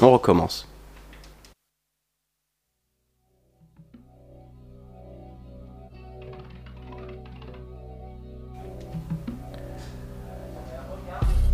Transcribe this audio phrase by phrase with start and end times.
[0.00, 0.68] On recommence.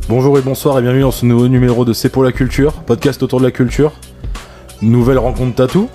[0.09, 3.23] Bonjour et bonsoir et bienvenue dans ce nouveau numéro de C'est pour la culture, podcast
[3.23, 3.93] autour de la culture.
[4.83, 5.89] Nouvelle rencontre tatou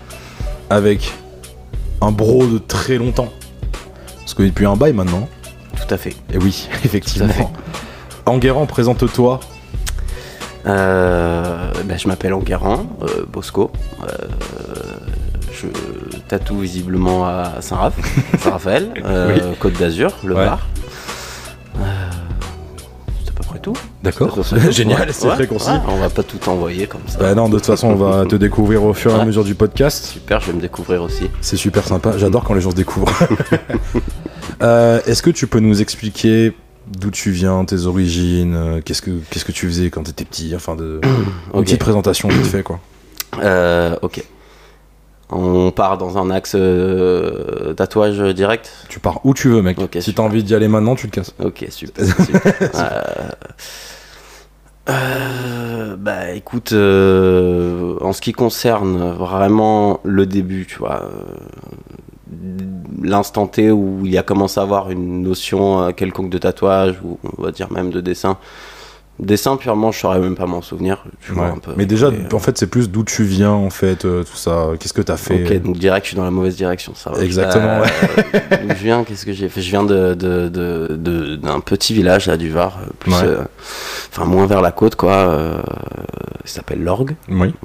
[0.69, 1.13] avec
[1.99, 3.31] un bro de très longtemps.
[4.19, 5.27] Parce que depuis un bail maintenant.
[5.75, 6.15] Tout à fait.
[6.33, 7.51] Et oui, effectivement.
[8.25, 9.41] Enguerrand, présente-toi.
[10.67, 13.71] Euh, ben, je m'appelle Enguerrand, euh, Bosco.
[14.03, 14.07] Euh,
[15.51, 15.67] je
[16.27, 17.95] tatoue visiblement à Saint-Raph,
[18.39, 18.93] Saint-Raphaël,
[19.59, 20.45] Côte d'Azur, le Ouais.
[20.45, 20.67] bar.
[23.23, 23.73] C'est à peu près tout.
[24.03, 24.37] D'accord.
[24.71, 25.69] Génial, c'est ouais, très concis.
[25.69, 27.17] ouais, on va pas tout envoyer comme ça.
[27.19, 29.55] Bah non, de toute façon, on va te découvrir au fur et à mesure du
[29.55, 30.05] podcast.
[30.05, 31.29] Super, je vais me découvrir aussi.
[31.41, 32.17] C'est super sympa.
[32.17, 33.11] J'adore quand les gens se découvrent.
[34.61, 36.55] Euh, Est-ce que tu peux nous expliquer
[36.87, 40.53] d'où tu viens, tes origines, euh, qu'est-ce que qu'est-ce que tu faisais quand t'étais petit,
[40.55, 41.65] enfin de une Ok.
[41.65, 42.79] petite présentation vite fait quoi.
[43.41, 44.23] Euh, ok.
[45.29, 48.71] On part dans un axe euh, tatouage direct?
[48.87, 49.77] Tu pars où tu veux, mec.
[49.77, 51.33] Ok, si t'as envie d'y aller maintenant, tu te casses.
[51.43, 52.05] Ok, super.
[52.25, 53.35] super.
[54.87, 61.09] Bah écoute, en ce qui concerne vraiment le début, tu vois,
[63.03, 66.95] l'instant T où il y a commencé à avoir une notion euh, quelconque de tatouage,
[67.03, 68.37] ou on va dire même de dessin.
[69.19, 71.03] Dessin purement, je saurais même pas m'en souvenir.
[71.25, 71.51] tu vois, Ouais.
[71.51, 71.71] un peu.
[71.75, 74.67] Mais déjà, Et, en fait, c'est plus d'où tu viens, en fait, euh, tout ça.
[74.79, 75.43] Qu'est-ce que t'as fait?
[75.43, 77.23] Ok, donc direct, je suis dans la mauvaise direction, ça va.
[77.23, 77.85] Exactement, Euh,
[78.61, 79.61] D'où je viens, qu'est-ce que j'ai fait?
[79.61, 83.23] Je viens de, de- de- de- d'un petit village là du Var, euh, plus, Ouais.
[83.23, 83.43] euh,
[84.11, 85.13] enfin moins vers la côte quoi.
[85.13, 85.63] euh,
[86.45, 87.15] il s'appelle Lorgue.
[87.27, 87.55] Oui.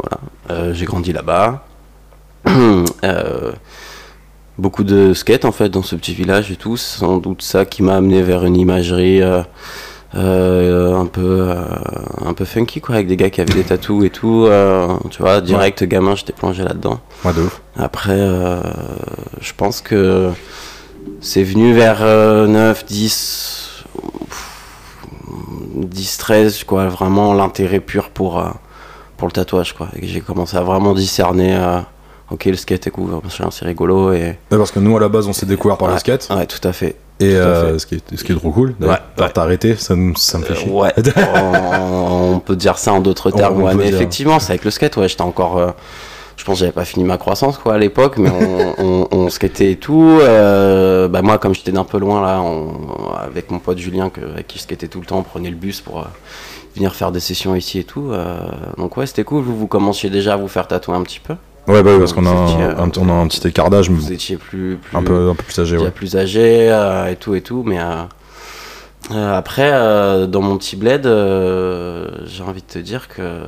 [0.50, 1.66] Euh, j'ai grandi là-bas.
[3.04, 3.52] Euh,
[4.58, 6.76] beaucoup de skate en fait dans ce petit village et tout.
[6.76, 9.22] C'est sans doute ça qui m'a amené vers une imagerie.
[9.22, 9.42] euh,
[10.14, 11.64] euh, un peu euh,
[12.26, 14.46] un peu funky quoi avec des gars qui avaient des tatous et tout
[15.08, 17.62] tu vois direct gamin j'étais plongé là-dedans Ouais, de ouf.
[17.78, 18.18] après,
[19.40, 20.28] je pense que
[21.22, 23.84] c'est venu vers euh, 9, 10,
[24.28, 25.06] pff,
[25.76, 28.44] 10, 13, quoi, vraiment l'intérêt pur pour,
[29.16, 29.88] pour le tatouage, quoi.
[29.96, 31.58] Et j'ai commencé à vraiment discerner,
[32.32, 34.20] ok, le skate est cool, machin, c'est rigolo, et...
[34.50, 36.28] Ouais, parce que nous, à la base, on s'est découvert par le skate.
[36.34, 36.96] Ouais, tout à fait.
[37.20, 38.74] Et euh, ce, qui est, ce qui est trop cool.
[39.16, 40.70] t'as arrêté, ça, me- ça me fait Euh, chier.
[40.72, 40.92] ouais,
[41.44, 43.94] on, on peut dire ça en d'autres termes, on mais dire.
[43.94, 45.58] effectivement, c'est avec le skate, ouais, j'étais encore.
[45.58, 45.70] euh,
[46.36, 48.30] je pense que j'avais pas fini ma croissance quoi à l'époque, mais
[48.78, 50.18] on, on, skatait et tout.
[50.20, 52.42] euh, bah moi, comme j'étais d'un peu loin là,
[53.22, 55.56] avec mon pote Julien, que, avec qui je skatais tout le temps, on prenait le
[55.56, 56.04] bus pour
[56.74, 58.10] venir faire des sessions ici et tout.
[58.78, 59.42] donc ouais, c'était cool.
[59.44, 61.34] Vous, vous commenciez déjà à vous faire tatouer un petit peu?
[61.68, 63.88] Ouais, bah oui, parce qu'on a, un, euh, un- on a un petit écart d'âge,
[63.88, 65.90] mais Vous étiez plus, plus un peu, un peu plus âgé, ouais.
[65.90, 68.02] plus âgé euh, et tout et tout mais euh,
[69.12, 73.44] euh, après euh, dans mon petit bled euh, j'ai envie de te dire que euh,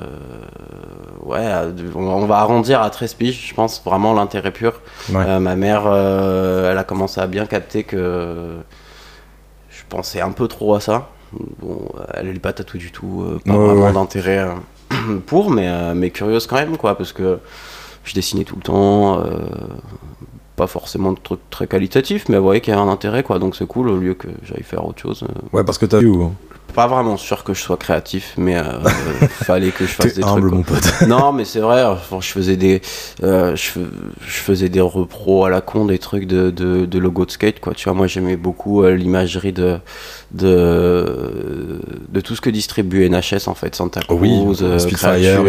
[1.24, 4.80] ouais euh, on va arrondir à 13 piges je pense vraiment l'intérêt pur
[5.12, 5.24] Ouais.
[5.26, 8.56] Euh, ma mère euh, elle a commencé à bien capter que
[9.70, 11.08] je pensais un peu trop à ça
[11.60, 15.68] bon elle n'est pas tatouée du tout euh, pas Ouais, vraiment d'intérêt euh, pour mais,
[15.68, 17.38] euh, mais curieuse quand même quoi parce que
[18.04, 19.46] je dessinais tout le temps euh,
[20.56, 23.38] pas forcément de trucs très qualitatifs, mais elle voyait qu'il y avait un intérêt, quoi.
[23.38, 25.22] Donc c'est cool au lieu que j'aille faire autre chose.
[25.24, 25.56] euh.
[25.56, 26.32] Ouais, parce que t'as vu où
[26.74, 28.62] Pas vraiment sûr que je sois créatif, mais euh,
[29.28, 30.52] fallait que je fasse des humble, trucs.
[30.54, 31.08] mon pote.
[31.08, 31.82] Non, mais c'est vrai.
[31.84, 32.82] enfin, je faisais des,
[33.22, 33.80] euh, je, fais-
[34.26, 37.58] je faisais des repros à la con, des trucs de, de, de logo de skate,
[37.60, 37.74] quoi.
[37.74, 39.78] Tu vois, moi j'aimais beaucoup euh, l'imagerie de,
[40.32, 44.32] de, de tout ce que distribue NHS en fait, Santa Cruz, Oui,
[44.62, 45.44] euh, Creature,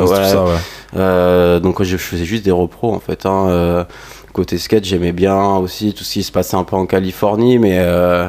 [0.00, 1.60] tout ça, ouais.
[1.60, 3.26] Donc je, je faisais juste des repros en fait.
[3.26, 3.86] hein.
[4.32, 7.58] Euh, côté skate, j'aimais bien aussi tout ce qui se passait un peu en Californie,
[7.58, 8.28] mais euh,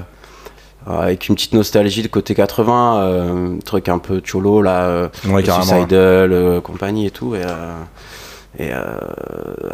[0.85, 5.43] avec une petite nostalgie de côté 80, euh, truc un peu cholo là, euh, Ouais.
[5.43, 7.35] Suicidal, euh, compagnie et tout.
[7.35, 7.79] Et, euh,
[8.59, 8.97] et euh,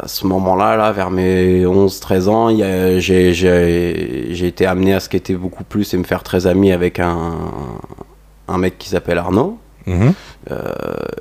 [0.02, 2.48] à ce moment-là, là, vers mes 11-13 ans,
[3.00, 7.32] j'ai été amené à skater beaucoup plus et me faire très ami avec un,
[8.48, 9.58] un mec qui s'appelle Arnaud.
[9.86, 10.12] Mhm.
[10.50, 10.72] Euh,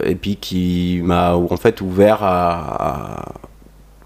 [0.03, 3.25] et puis qui m'a en fait ouvert à, à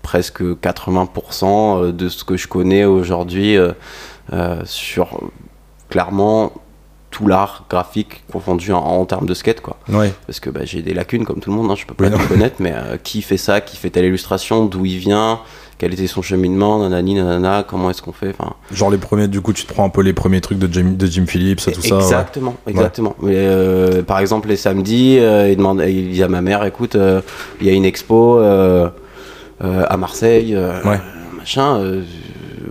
[0.03, 3.71] presque 80% de ce que je connais aujourd'hui euh,
[4.31, 5.19] euh, sur
[5.89, 6.51] clairement
[7.11, 10.11] tout l'art graphique confondu en, en termes de skate quoi Ouais.
[10.25, 12.27] parce que bah, j'ai des lacunes comme tout le monde hein, je peux pas tout
[12.27, 15.39] connaître mais euh, qui fait ça qui fait telle illustration d'où il vient
[15.77, 19.41] quel était son cheminement nanani nanana comment est-ce qu'on fait enfin Genre les premiers, du
[19.41, 21.81] coup, tu te prends un peu les premiers trucs de Jim, de Jim Phillips, tout
[21.81, 21.95] ça.
[21.97, 22.01] ouais.
[22.01, 23.15] Exactement, exactement.
[23.21, 26.95] Mais euh, par exemple, les samedis, euh, il, demande, il dit à ma mère écoute,
[26.95, 27.21] euh,
[27.59, 28.89] il y a une expo euh, euh,
[29.63, 30.99] à Marseille, euh, Ouais.
[31.37, 31.77] machin.
[31.77, 32.01] euh,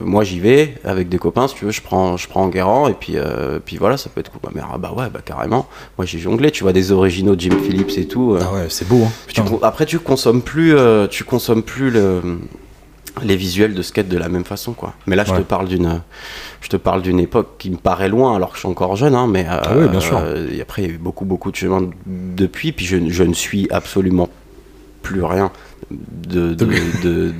[0.04, 2.94] moi j'y vais avec des copains, si tu veux, je prends, je prends Guérand et
[2.94, 4.40] puis, euh, puis voilà, ça peut être cool.
[4.44, 5.68] Ma mère, ah bah ouais, bah carrément.
[5.98, 8.32] Moi j'ai jonglé, tu vois, des originaux de Jim Phillips et tout.
[8.34, 8.40] euh.
[8.42, 9.04] Ah ouais, c'est beau.
[9.04, 9.12] Hein.
[9.32, 12.20] Tu après, tu consommes plus, euh, tu consommes plus le,
[13.22, 14.94] les visuels de skate de la même façon, quoi.
[15.06, 15.38] Mais là, je Ouais.
[15.38, 16.00] te parle d'une,
[16.62, 19.14] je te parle d'une époque qui me paraît loin, alors que je suis encore jeune,
[19.14, 20.18] hein, mais euh, Ah oui, bien sûr.
[20.18, 23.22] euh, et après, il y a eu beaucoup, beaucoup de chemin depuis, puis je, je
[23.22, 24.28] ne suis absolument
[25.02, 25.50] plus rien
[25.90, 26.66] de, de,
[27.02, 27.32] de,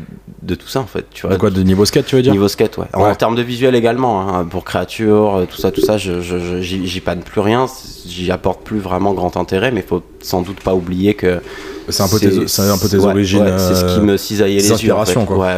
[0.43, 1.07] de tout ça, en fait.
[1.13, 2.87] Tu vois, De quoi de niveau skate, tu veux dire Niveau skate, ouais.
[2.95, 3.11] Ouais.
[3.11, 6.21] En termes de visuel également, hein, pour créature, tout ça, tout ça, je,
[6.61, 7.67] j'y panne plus rien,
[8.07, 11.41] j'y apporte plus vraiment grand intérêt, mais faut sans doute pas oublier que
[11.89, 13.43] C'est un peu tes, c'est un peu tes ouais, origines.
[13.43, 14.95] ouais, c'est ce qui euh, me cisaillait les yeux.
[14.95, 15.25] En fait.
[15.25, 15.51] quoi.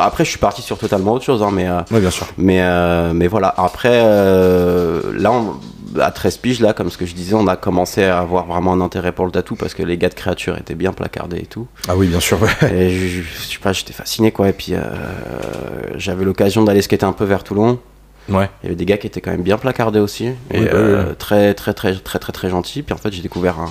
[0.00, 2.26] Après, je suis parti sur totalement autre chose, hein, mais, euh, Ouais, bien sûr.
[2.38, 3.54] mais, euh, mais voilà.
[3.56, 5.54] Après, euh, là, on-
[6.00, 8.72] à 13 piges, là, comme ce que je disais, on a commencé à avoir vraiment
[8.72, 11.46] un intérêt pour le tatou parce que les gars de créature étaient bien placardés et
[11.46, 11.66] tout.
[11.88, 12.38] Ah oui, bien sûr.
[12.42, 12.72] ouais.
[12.74, 14.48] Et je, je- sais pas, j'étais fasciné, quoi.
[14.48, 14.80] Et puis, euh,
[15.96, 17.78] j'avais l'occasion d'aller skater un peu vers Toulon.
[18.28, 18.50] Ouais.
[18.62, 20.26] Il y avait des gars qui étaient quand même bien placardés aussi.
[20.26, 21.16] Et Oui, bah euh, oui, oui.
[21.16, 22.82] très, très, très, très, très, très gentils.
[22.82, 23.70] Puis en fait, j'ai découvert un.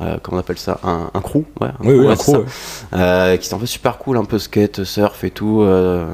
[0.00, 0.80] euh, comment on appelle ça?
[0.82, 1.68] Un, un crew, ouais.
[1.68, 2.46] un Oui, oui, crew, ouais, un crew.
[2.94, 5.60] Euh, qui était en fait super cool, un peu skate, surf et tout.
[5.62, 6.06] euh,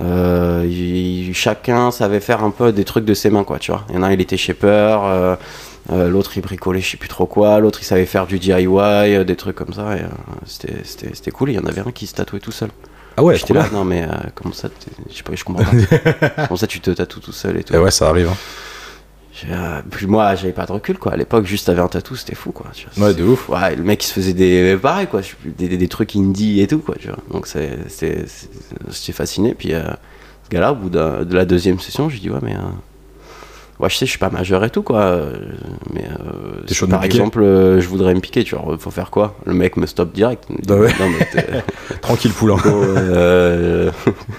[0.00, 3.84] euh, il- chacun savait faire un peu des trucs de ses mains, quoi, tu vois.
[3.90, 4.66] Il y en a un, il était shaper,
[5.04, 5.36] euh,
[5.92, 8.66] euh, l'autre, il bricolait, je sais plus trop quoi, l'autre, il savait faire du DIY,
[8.66, 9.96] euh, des trucs comme ça.
[9.96, 10.00] Et,
[10.46, 11.50] c'était, c'était, c'était cool.
[11.50, 12.70] Il y en avait un qui se tatouait tout seul.
[13.16, 14.68] Ah ouais, J'étais là, non, mais comment ça,
[15.10, 16.28] je sais pas, je comprends pas.
[16.48, 17.72] comment ça, tu te tatoues tout seul et tout.
[17.74, 18.28] Et ouais, ça arrive.
[18.28, 18.36] hein.
[19.50, 21.12] Euh, puis moi, j'avais pas de recul, quoi.
[21.12, 22.66] À l'époque, juste t'avais un tatou, c'était fou, quoi.
[22.72, 23.08] tu vois.
[23.08, 23.48] Ouais, de ouf.
[23.50, 24.76] Ouais, le mec, il se faisait des.
[24.80, 25.20] Pareil, quoi.
[25.44, 26.94] Des, des- des trucs indie et tout, quoi.
[26.98, 27.18] Tu vois.
[27.30, 29.54] Donc, j'étais fasciné.
[29.54, 29.82] Puis, euh,
[30.44, 32.54] ce gars-là, au bout de la deuxième session, j'ai dit, ouais, mais.
[32.54, 32.60] euh,
[33.78, 35.00] ouais, je sais, je suis pas majeur et tout, quoi.
[35.02, 35.34] euh,
[35.92, 36.04] Mais.
[36.04, 38.76] euh, si par exemple, euh, je voudrais me piquer, tu vois.
[38.78, 39.36] Faut faire quoi?
[39.44, 40.44] Le mec me stoppe direct.
[40.48, 40.92] Dit, Bah ouais.
[40.98, 41.62] Non, mais t'es-
[42.00, 42.56] Tranquille, poulain.
[42.64, 43.90] Euh,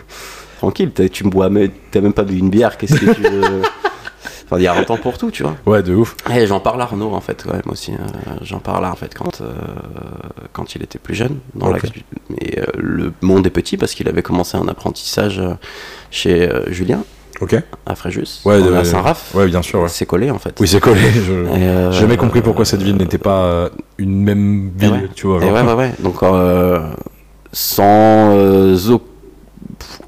[0.57, 3.61] Tranquille, tu me bois, mais t'as même pas bu une bière, qu'est-ce que tu veux?
[4.49, 5.55] Enfin, il y a un temps pour tout, tu vois.
[5.65, 6.15] Ouais, de ouf.
[6.33, 7.91] Et j'en parle à Arnaud, en fait, quand même aussi.
[7.91, 7.97] euh,
[8.41, 9.51] j'en parle en fait quand, euh,
[10.53, 11.37] quand il était plus jeune.
[11.53, 11.77] Dans la-
[12.39, 15.41] Et euh, le monde est petit parce qu'il avait commencé un apprentissage
[16.11, 17.03] chez Julien,
[17.41, 17.55] Ok.
[17.85, 19.35] à Fréjus, Ouais, à Saint-Raph.
[19.35, 19.81] Ouais, bien sûr.
[19.81, 19.89] Ouais.
[19.89, 20.55] C'est collé, en fait.
[20.61, 21.01] Oui, c'est collé.
[21.11, 21.33] Je...
[21.33, 25.09] Et, euh, J'ai jamais compris pourquoi cette ville n'était pas une même ville, ouais.
[25.13, 25.37] tu vois.
[25.39, 25.53] Et genre.
[25.53, 25.91] ouais, ouais, ouais.
[25.99, 26.15] Donc,
[27.51, 28.33] sans
[28.91, 29.01] au-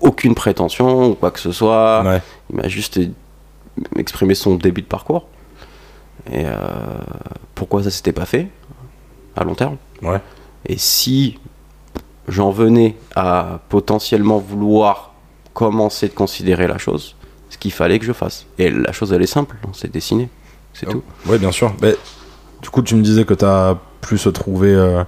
[0.01, 2.03] aucune prétention ou quoi que ce soit,
[2.50, 3.00] il m'a juste
[3.97, 5.27] exprimé son début de parcours.
[6.31, 6.55] Et euh,
[7.55, 8.47] pourquoi ça s'était pas fait
[9.35, 9.77] à long terme?
[10.01, 10.19] Ouais.
[10.65, 11.39] Et si
[12.27, 15.13] j'en venais à potentiellement vouloir
[15.53, 17.15] commencer de considérer la chose,
[17.49, 18.45] ce qu'il fallait que je fasse.
[18.57, 20.29] Et la chose, elle est simple, on s'est dessiné.
[20.73, 20.91] C'est Oh.
[20.91, 21.03] tout.
[21.25, 21.73] Ouais, bien sûr.
[21.81, 21.95] Mais,
[22.61, 25.03] du coup, tu me disais que t'as plus trouvé, euh,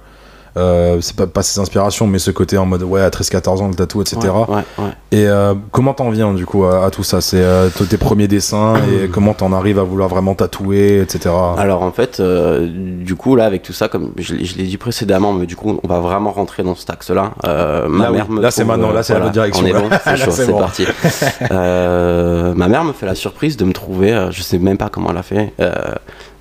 [0.56, 3.68] euh, c'est pas, pas ces inspirations, mais ce côté en mode, ouais, à 13-14 ans,
[3.68, 4.18] le tatou, etc.
[4.48, 4.90] Ouais, ouais, ouais.
[5.10, 7.20] Et euh, comment t'en viens, du coup, à, à tout ça?
[7.20, 11.34] C'est euh, tes premiers dessins et comment t'en arrives à vouloir vraiment tatouer, etc.
[11.58, 14.64] Alors en fait, euh, du coup là avec tout ça, comme je, l'ai- je l'ai
[14.64, 17.32] dit précédemment, mais du coup on va vraiment rentrer dans cet axe-là.
[17.44, 18.12] Ma Là, oui.
[18.16, 20.30] mère me Là, c'est maintenant, là, c'est la bonne direction, On est bon, c'est chaud,
[20.30, 20.58] c'est bon.
[20.58, 20.86] parti.
[21.50, 25.16] Ma mère me fait la surprise de me trouver, je sais même pas comment elle
[25.18, 25.52] a fait,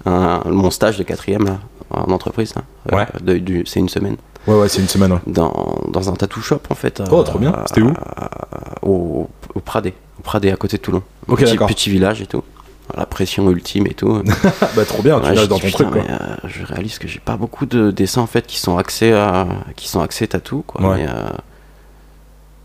[0.06, 1.58] un- mon stage de quatrième là,
[1.94, 2.54] en entreprise.
[2.56, 2.62] là,
[2.92, 3.08] euh, Ouais.
[3.22, 4.18] de- du- c'est une semaine
[4.48, 5.20] Ouais, ouais, c'est une semaine, ouais.
[5.28, 7.02] dans, dans un tattoo shop en fait.
[7.12, 7.54] Oh, trop bien.
[7.68, 7.94] C'était où
[8.82, 11.04] au, au Pradé, au Pradé à côté de Toulon.
[11.28, 11.68] Ok, petit, d'accord.
[11.68, 12.44] petit village et tout.
[12.98, 14.22] La pression ultime et tout.
[14.76, 16.02] bah, trop bien, tu Ouais, dans ton putain, truc, quoi.
[16.12, 19.48] euh, je réalise que j'ai pas beaucoup de dessins en fait qui sont axés à,
[19.76, 20.82] qui sont axés tatou quoi.
[20.82, 20.98] Ouais.
[20.98, 21.30] Mais, euh,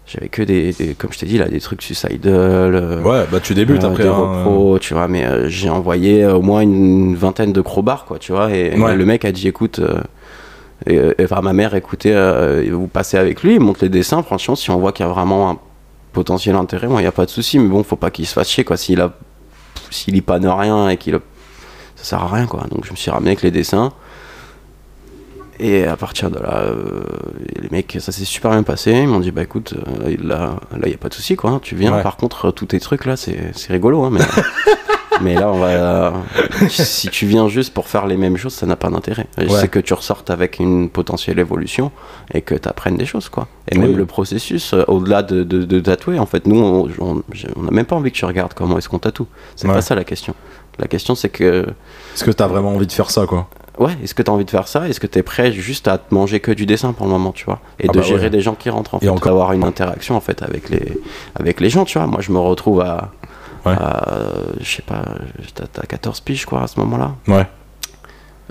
[0.07, 2.21] j'avais que des, des- comme je t'ai dit là, des trucs suicidal.
[2.27, 4.05] euh, Ouais, bah, tu débutes euh, après.
[4.05, 5.09] des hein, repros, tu vois.
[5.09, 8.51] Mais euh, j'ai envoyé au moins une vingtaine de crowbars quoi, tu vois.
[8.55, 8.95] Et Ouais.
[8.97, 9.79] le mec a dit, écoute.
[9.81, 10.01] euh,
[10.87, 14.23] et, euh, enfin, ma mère, écoutez, euh, vous passez avec lui, il montre les dessins.
[14.23, 15.59] Franchement, si on voit qu'il y a vraiment un
[16.13, 17.59] potentiel intérêt, moi, il n'y a pas de souci.
[17.59, 18.77] Mais bon, faut pas qu'il se fasse chier, quoi.
[18.77, 19.13] S'il a,
[19.91, 21.21] s'il y panne rien et qu'il a-
[21.97, 22.65] ça sert à rien, quoi.
[22.71, 23.93] Donc, je me suis ramené avec les dessins.
[25.59, 27.03] Et à partir de là, euh,
[27.61, 28.93] les mecs, ça s'est super bien passé.
[28.93, 31.51] Ils m'ont dit, bah écoute, euh, là, il n'y a pas de souci, quoi.
[31.51, 31.61] hein.
[31.63, 31.95] Tu viens.
[31.95, 32.03] Ouais.
[32.03, 34.21] Par contre, tous tes trucs là, c'est rigolo, hein, mais.
[35.23, 36.13] Mais là, on va.
[36.69, 39.27] si tu viens juste pour faire les mêmes choses, ça n'a pas d'intérêt.
[39.39, 39.47] Ouais.
[39.49, 41.91] C'est que tu ressortes avec une potentielle évolution
[42.35, 43.49] et que tu apprennes des choses, quoi.
[43.71, 43.85] Et Oui.
[43.85, 46.59] même le processus, euh, au-delà de, de- de tatouer, en fait, nous,
[47.01, 49.27] on n'a même pas envie que tu regardes comment est-ce qu'on tatoue.
[49.55, 49.73] C'est Ouais.
[49.73, 50.35] pas ça la question.
[50.79, 51.63] La question, c'est que.
[52.15, 53.49] Est-ce que t'as vraiment envie de faire ça, quoi?
[53.79, 54.89] Ouais, est-ce que tu as envie de faire ça?
[54.89, 57.33] Est-ce que tu es prêt juste à te manger que du dessin pour le moment,
[57.33, 57.61] tu vois?
[57.79, 58.31] Et Ah de bah gérer ouais.
[58.31, 60.99] des gens qui rentrent, en Et fait, encore- d'avoir une interaction, en fait, avec les,
[61.35, 62.07] avec les gens, tu vois?
[62.07, 63.11] Moi, je me retrouve à.
[63.67, 63.73] Ouais.
[63.73, 64.15] à,
[64.61, 65.05] je sais pas,
[65.55, 67.17] t'as t'as 14 piges, quoi, à ce moment-là.
[67.29, 67.47] Ouais.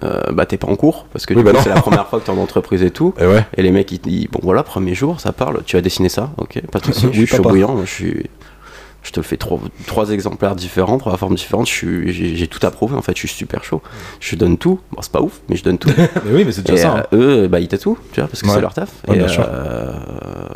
[0.03, 2.25] euh, bah t'es pas en cours parce que Oui, bah c'est la première fois que
[2.25, 3.13] t'es en entreprise et tout.
[3.17, 3.46] Et ouais.
[3.55, 6.10] Et les mecs ils te disent bon voilà premier jour ça parle, tu as dessiné
[6.10, 8.29] ça, ok pas de souci, Oui, je suis bouillant, je suis
[9.05, 13.01] je te le fais trois, trois exemplaires différents, trois formes différentes, j'ai tout approuvé en
[13.01, 13.81] fait, je suis super chaud.
[14.19, 15.89] Je donne tout, bon c'est pas ouf, mais je donne tout.
[16.25, 16.93] Mais oui, mais c'est déjà ça.
[16.97, 17.03] hein.
[17.13, 18.53] euh, eux, bah ils tatouent, tu vois, parce que Ouais.
[18.55, 18.89] c'est leur taf.
[19.07, 19.45] Ouais, et bien sûr.
[19.47, 19.93] euh,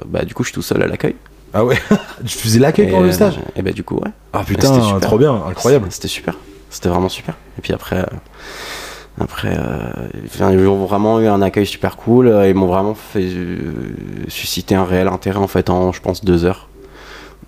[0.07, 1.15] bah du coup je suis tout seul à l'accueil.
[1.53, 1.77] Ah ouais.
[2.25, 4.11] tu faisais l'accueil pendant le euh, stage Et bah du coup ouais.
[4.33, 4.99] Ah putain, super.
[4.99, 5.87] trop bien, incroyable.
[5.91, 6.35] C'était super.
[6.69, 7.35] C'était vraiment super.
[7.57, 8.05] Et puis après, euh,
[9.21, 9.91] après, euh,
[10.33, 12.27] ils ont vraiment eu un accueil super cool.
[12.27, 13.73] euh, Ils m'ont vraiment fait euh,
[14.27, 16.68] susciter un réel intérêt en fait en, je pense, deux heures.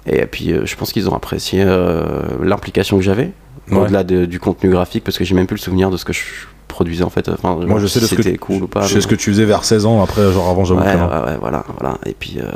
[0.08, 2.04] Et puis, euh, je pense qu'ils ont apprécié euh,
[2.44, 3.32] l'implication que j'avais
[3.70, 3.78] Ouais.
[3.78, 6.14] au-delà de- du contenu graphique parce que j'ai même plus le souvenir de ce que
[6.14, 6.22] je
[6.68, 7.30] produisais en fait.
[7.30, 8.82] Enfin, Moi, je si sais que c'était cool ou pas.
[8.82, 10.88] Je sais mais- ce que tu faisais vers 16 ans, après, genre avant, j'avoue Ouais,
[10.96, 11.98] ouais, ouais, voilà, voilà.
[12.06, 12.50] Et puis, euh,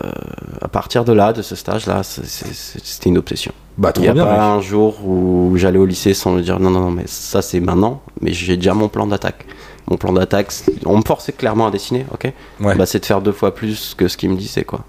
[0.62, 3.52] à partir de là, de ce stage-là, c'était une obsession.
[3.78, 4.40] Bah, Il n'y a bien, pas mec.
[4.40, 7.60] un jour où j'allais au lycée sans me dire non, non, non, mais ça c'est
[7.60, 9.46] maintenant, mais j'ai déjà mon plan d'attaque.
[9.90, 10.52] Mon plan d'attaque,
[10.86, 12.32] on me forçait clairement à dessiner, ok?
[12.62, 12.76] Ouais.
[12.76, 14.80] bah, C'est de faire deux fois plus que ce qu'il me disait, quoi?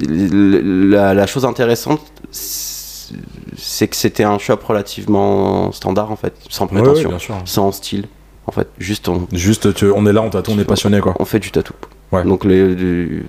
[0.00, 6.80] La, la chose intéressante, c'est que c'était un shop relativement standard, en fait, sans Ouais,
[6.80, 8.06] ouais, prétention, sans style.
[8.46, 11.14] En fait, juste on, Juste, tu- on est là, on tatoue, on est passionné, quoi.
[11.18, 11.72] on fait du tatou.
[12.12, 12.24] Ouais.
[12.24, 13.24] Donc les- du-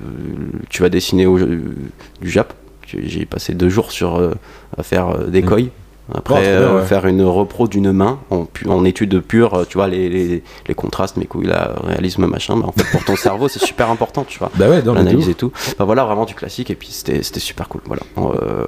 [0.69, 2.53] tu vas dessiner au, du Jap.
[2.85, 4.33] J'ai passé deux jours sur euh,
[4.77, 5.45] à faire euh, des Mm.
[5.45, 5.69] coils.
[6.13, 6.85] Après Oh, euh, ouais.
[6.85, 10.75] faire une repro d'une main en, en étude pure, euh, tu vois les, les, les
[10.75, 12.57] contrastes, mes couilles, là, réalisme machin.
[12.57, 14.51] Bah, en fait pour ton cerveau c'est super important, tu vois.
[14.55, 15.51] Bah ouais, L'analyse et tout.
[15.79, 17.81] Bah voilà vraiment du classique et puis c'était super cool.
[17.87, 18.03] Voilà.
[18.17, 18.65] Euh,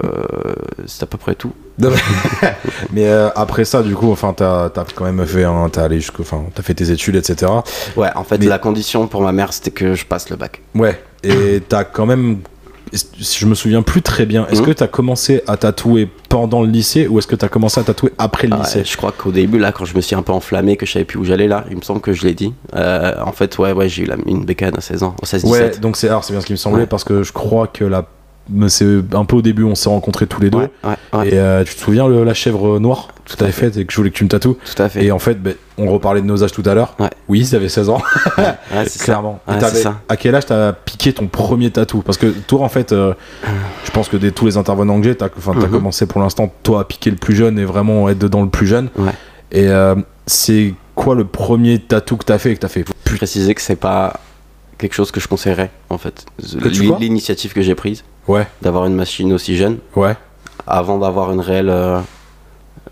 [0.86, 1.52] c'est à peu près tout.
[1.78, 2.48] Non, mais-
[2.92, 6.22] Mais euh, après ça, du coup, enfin, t'as as quand même fait, t'as allé jusqu'au,
[6.22, 7.52] enfin, t'as fait tes études, etc.
[7.96, 10.60] Ouais, en fait Mais- la condition pour ma mère c'était que je passe le bac.
[10.74, 11.00] Ouais.
[11.22, 12.38] Et t'as quand même,
[12.92, 14.66] je me souviens plus très bien, est-ce Mhm.
[14.66, 18.12] que t'as commencé à tatouer pendant le lycée ou est-ce que t'as commencé à tatouer
[18.18, 18.82] après le Ah lycée?
[18.84, 21.04] je crois qu'au début, là, quand je me suis un peu enflammé, que je savais
[21.04, 22.52] plus où j'allais, là, il me semble que je l'ai dit.
[22.74, 25.50] Euh, en fait, ouais, ouais, j'ai eu la- une bécane à 16 ans, au 16-17.
[25.74, 26.86] Ouais, donc c'est, bien ce qui me semblait Ouais.
[26.86, 28.06] parce que je crois que la,
[28.68, 30.58] c'est un peu au début, on s'est rencontrés tous les deux.
[30.58, 33.76] ouais, ouais, ouais, Et euh, tu te souviens le- la chèvre noire Tout à fait.
[33.76, 35.04] et que je voulais que tu me tatoues tout à fait.
[35.04, 36.96] Et en fait, ben, on reparlait de nos âges tout à l'heure.
[37.28, 38.00] Oui, t'avais 16 ans,
[38.36, 38.58] ça.
[39.00, 39.40] clairement.
[39.48, 40.00] Et c'est ça.
[40.08, 42.02] à quel âge t'as piqué ton premier tatou?
[42.02, 43.14] Parce que toi, en fait, euh,
[43.84, 45.70] je pense que des tous les intervenants que j'ai, t'as t'as Mhm.
[45.70, 48.66] commencé pour l'instant, toi, à piquer le plus jeune et vraiment être dedans le plus
[48.66, 48.88] jeune.
[49.52, 49.94] Et euh,
[50.26, 52.84] c'est quoi le premier tatou que t'as fait et que t'as fait?
[53.06, 54.20] Je préciser que c'est pas
[54.78, 56.24] quelque chose que je conseillerais, en fait.
[57.00, 60.14] L'initiative que j'ai prise, Ouais, d'avoir une machine aussi jeune, ouais.
[60.66, 61.70] avant d'avoir une réelle.
[61.70, 61.98] euh,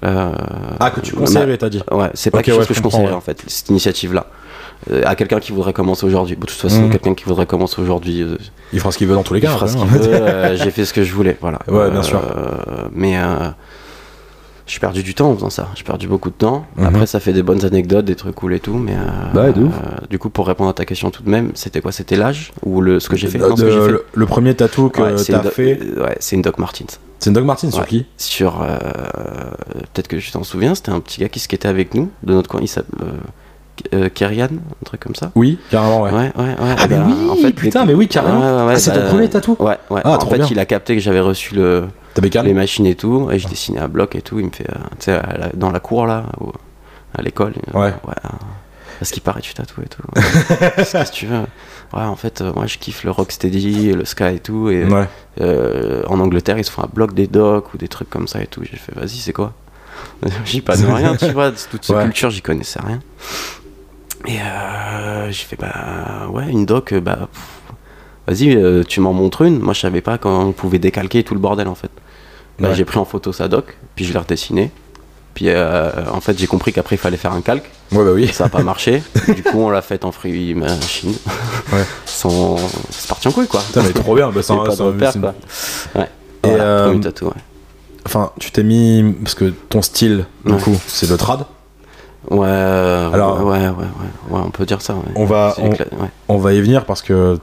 [0.05, 0.33] euh,
[0.81, 2.79] Ah, que tu conseillerais, t'as dit Ouais, c'est pas Ok, quelque ouais, chose que je
[2.79, 3.17] je conseillerais ouais.
[3.17, 4.27] en fait, cette initiative-là.
[4.91, 6.37] Euh, à quelqu'un qui voudrait commencer aujourd'hui.
[6.37, 6.91] Bon, de toute façon, Mhm.
[6.91, 8.37] quelqu'un qui voudrait commencer aujourd'hui, euh,
[8.75, 9.49] Il fera ce qu'il veut dans tous les il cas.
[9.53, 9.87] fera après, ce hein.
[9.89, 10.09] qu'il veut.
[10.23, 11.59] euh, J'ai fait ce que je voulais, voilà.
[11.69, 12.21] Ouais, bien sûr.
[12.21, 13.17] Euh, mais
[14.67, 15.69] euh, j'ai perdu du temps en faisant ça.
[15.75, 16.67] J'ai perdu beaucoup de temps.
[16.77, 16.87] Mhm.
[16.87, 18.75] Après, ça fait des bonnes anecdotes, des trucs cool et tout.
[18.75, 19.69] Mais euh, Bah de euh,
[20.11, 21.93] du coup, pour répondre à ta question tout de même, c'était quoi?
[21.93, 22.53] C'était l'âge?
[22.65, 23.39] Ou le ce que j'ai fait?
[23.39, 23.93] Non, ce que fait.
[23.93, 26.99] le, le premier tatou que Ouais, t'as fait, euh, ouais, c'est une Doc Martens.
[27.19, 27.87] c'est une Doc Martens sur Ouais.
[27.87, 28.07] qui?
[28.17, 28.77] Sur, euh,
[29.93, 32.49] peut-être que tu t'en souviens, c'était un petit gars qui skatait avec nous de notre
[32.51, 32.61] coin.
[32.63, 33.13] Il s'appelle euh,
[33.95, 35.31] euh, Kerian, un truc comme ça.
[35.35, 36.11] Oui, carrément, ouais.
[36.11, 36.55] Ouais, ouais, ouais.
[36.61, 38.41] Ah, mais ben, oui, en fait, putain, mais oui, carrément.
[38.41, 40.01] Ouais, ouais, ouais, ah, c'est ton bah, premier tatou Ouais, ouais.
[40.05, 41.85] Ah, en fait, il a capté que j'avais reçu le,
[42.21, 44.39] Les machines et tout, et je dessinais à bloc et tout.
[44.39, 45.21] Il me fait, euh, tu sais,
[45.55, 46.25] dans la cour là,
[47.17, 47.55] à l'école.
[47.75, 47.93] euh, Ouais.
[48.09, 48.29] euh,
[48.99, 50.03] Parce qu'il paraît, tu tatoues et tout.
[50.77, 51.41] Qu'est-ce que tu veux?
[51.93, 54.71] Ouais, en fait, euh, moi je kiffe le rocksteady, le ska et tout.
[54.71, 55.07] Et Ouais.
[55.41, 58.43] euh, en Angleterre, ils se font à bloc des docks ou des trucs comme ça
[58.43, 58.63] et tout.
[58.65, 59.53] J'ai fait, vas-y, c'est quoi?
[60.45, 61.53] J'y pas de rien, tu vois.
[61.53, 62.03] Toute cette Ouais.
[62.05, 63.01] culture, j'y connaissais rien.
[64.27, 67.29] Et euh, j'ai fait, bah ouais, une doc, bah.
[68.27, 69.61] Vas-y, tu m'en montres une.
[69.61, 71.91] Moi, je savais pas quand on pouvait décalquer tout le bordel en fait.
[72.59, 72.75] Bah, Ouais.
[72.75, 74.71] J'ai pris en photo sa doc, puis je l'ai redessiné.
[75.35, 77.71] Puis euh, en fait, j'ai compris qu'après, il fallait faire un calque.
[77.93, 78.29] Ouais, bah oui.
[78.29, 79.03] Ça n'a pas marché.
[79.35, 81.13] du coup, on l'a fait en free machine.
[81.73, 81.85] Ouais.
[82.07, 82.57] Sans...
[82.91, 83.61] C'est parti en couille, quoi.
[83.67, 84.31] Putain, mais trop bien.
[84.31, 85.35] Bah, de un- repère, quoi.
[85.95, 86.09] Ouais.
[86.45, 87.33] Et, Voilà, euh, premier tatou, ouais.
[88.07, 89.15] Enfin, tu t'es mis.
[89.23, 90.59] Parce que ton style, du Ouais.
[90.61, 91.45] coup, c'est le trad?
[92.31, 94.95] Ouais, euh, Alors- ouais, ouais, ouais, ouais, on peut dire ça.
[94.95, 95.01] Ouais.
[95.17, 95.87] On va, on, éclat-
[96.29, 97.39] on va y venir parce que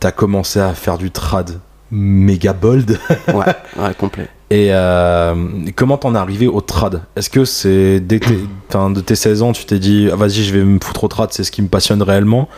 [0.00, 1.60] t'as commencé à faire du trad
[1.92, 2.98] méga bold.
[3.28, 3.34] ouais,
[3.78, 4.28] ouais, complet.
[4.50, 5.34] Et euh,
[5.74, 7.02] comment t'en es arrivé au trad?
[7.16, 10.56] Est-ce que c'est dès que de tes 16 ans, tu t'es dit ah, vas-y, je
[10.56, 12.48] vais me foutre au trad, c'est ce qui me passionne réellement?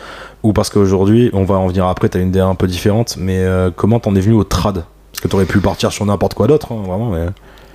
[0.43, 3.39] Ou parce qu'aujourd'hui, on va en venir après, t'as une idée un peu différente, mais
[3.39, 4.85] euh, comment t'en es venu au trad?
[5.11, 7.09] Parce que t'aurais pu partir sur n'importe quoi d'autre, hein, vraiment.
[7.09, 7.25] Mais...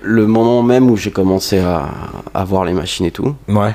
[0.02, 1.88] Le moment même où j'ai commencé à,
[2.32, 3.74] à voir les machines et tout, Ouais,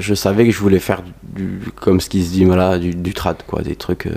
[0.00, 3.14] je savais que je voulais faire du, comme ce qui se dit, voilà, du, du
[3.14, 4.06] trad, quoi, des trucs.
[4.06, 4.12] euh,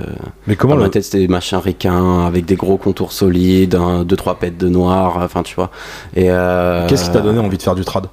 [0.48, 0.86] mais comment dans le...
[0.86, 4.58] ma tête, c'était des machins ricains avec des gros contours solides, un, deux trois pètes
[4.58, 5.70] de noir, enfin tu vois.
[6.16, 8.08] Et euh, Qu'est-ce qui t'a donné envie de faire du trad?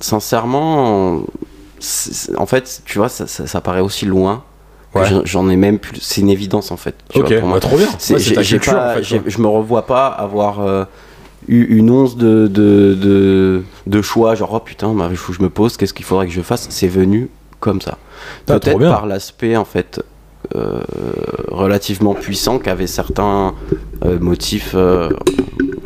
[0.00, 1.22] Sincèrement,
[2.36, 4.42] en fait, tu vois, ça, ça, ça paraît aussi loin.
[4.94, 5.04] Ouais.
[5.24, 6.00] j'en- ai même plus.
[6.00, 6.96] C'est une évidence en fait.
[7.12, 7.56] tu Ok, vois, pour moi.
[7.58, 7.86] bah, trop bien.
[7.86, 10.84] Ouais, j'ai- pas- en fait, je me revois pas avoir euh,
[11.56, 15.42] une once de, de, de, de choix, genre oh putain, bah, il faut que je
[15.42, 16.66] me pose, qu'est-ce qu'il faudrait que je fasse?
[16.70, 17.28] C'est venu
[17.58, 17.98] comme ça.
[18.48, 20.00] Ah, Peut-être par l'aspect en fait
[20.54, 20.80] euh,
[21.48, 23.54] relativement puissant qu'avaient certains
[24.04, 25.10] euh, motifs euh,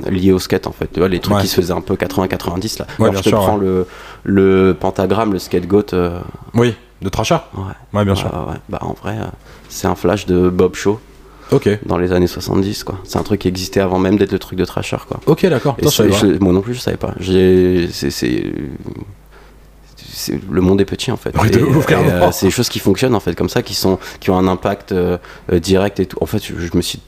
[0.09, 0.88] liés au skate en fait.
[0.92, 1.42] Tu vois, les trucs Ouais.
[1.42, 2.87] qui se faisaient un peu 80-90 là.
[2.99, 3.87] Ouais, Alors, je te sûr, prends le,
[4.25, 5.92] le pentagramme, le scapegoat.
[5.94, 6.18] euh,
[6.54, 7.49] Oui, de Trasha
[7.94, 8.04] ouais.
[8.04, 8.30] Bien sûr.
[8.68, 9.16] Bah, en vrai,
[9.68, 10.99] c'est un flash de Bob Shaw
[11.54, 11.68] Ok.
[11.87, 12.99] dans les années 70 quoi.
[13.04, 15.20] C'est un truc qui existait avant même d'être le truc de Trasher quoi.
[15.26, 15.76] Ok, d'accord.
[16.40, 17.14] Moi non plus je savais pas.
[17.18, 18.52] J'ai c'est
[20.50, 21.34] le monde est petit en fait.
[21.42, 24.38] Oui, euh, c'est des choses qui fonctionnent en fait comme ça, qui sont qui ont
[24.38, 25.18] un impact euh,
[25.52, 26.18] direct et tout.
[26.20, 27.00] En fait, je, je me suis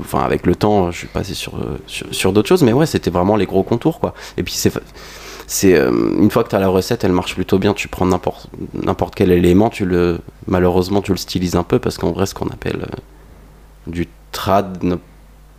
[0.00, 2.86] Enfin, avec le temps, je suis passé sur, euh, sur, sur d'autres choses, mais ouais,
[2.86, 4.14] c'était vraiment les gros contours, quoi.
[4.36, 7.72] Et puis, c'est, euh, une fois que tu as la recette, elle marche plutôt bien.
[7.72, 11.98] Tu prends n'importe, n'importe quel élément, tu le, malheureusement, tu le stylises un peu parce
[11.98, 12.84] qu'en vrai, ce qu'on appelle
[13.86, 14.98] du trad,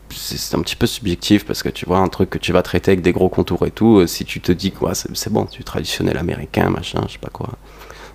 [0.09, 2.91] c'est, un petit peu subjectif parce que tu vois, un truc que tu vas traiter
[2.91, 5.63] avec des gros contours et tout, euh, si tu te dis quoi, c'est, bon, tu
[5.63, 7.49] traditionnel américain, machin, je sais pas quoi.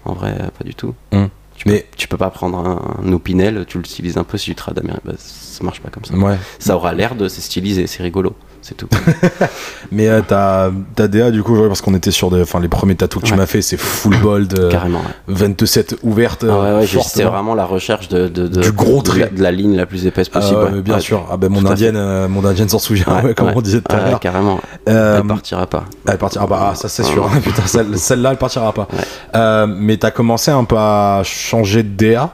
[0.04, 0.95] En vrai, euh, pas du tout.
[1.12, 1.28] Hum.
[1.57, 4.38] Tu, peux, Mais- tu peux pas prendre un, un Opinel, tu le stylises un peu
[4.38, 6.14] si tu trad américain, bah, ça marche pas comme ça.
[6.14, 6.38] Ouais.
[6.59, 8.88] Ça aura l'air de c'est stylisé, c'est rigolo, c'est tout.
[9.92, 12.95] Mais euh, ta, ta DA, du coup, parce qu'on était sur des, enfin, les premiers
[12.95, 15.00] tatous que tu m'as fait, c'est full bold, euh, Carrément.
[15.00, 15.35] Ouais.
[15.35, 16.45] 27 ouvertes.
[16.49, 19.19] Ah ouais, fortes, c'était non vraiment la recherche de, de- de- Du gros de trait.
[19.21, 20.81] la, de la ligne la plus épaisse Ah possible.
[20.83, 21.26] bien sûr.
[21.31, 23.04] Ah ben mon indienne, euh, mon indienne s'en souvient,
[23.37, 24.21] comme on disait tout à Ouais, l'heure.
[24.21, 24.61] carrément.
[24.88, 25.85] Euh, Elle partira pas.
[26.09, 26.69] elle partira pas.
[26.71, 27.28] Ah, ça c'est Ah, sûr.
[27.45, 28.88] Putain, celle- celle-là, elle partira pas.
[29.35, 32.31] Euh, mais t'as commencé un peu à changer de DA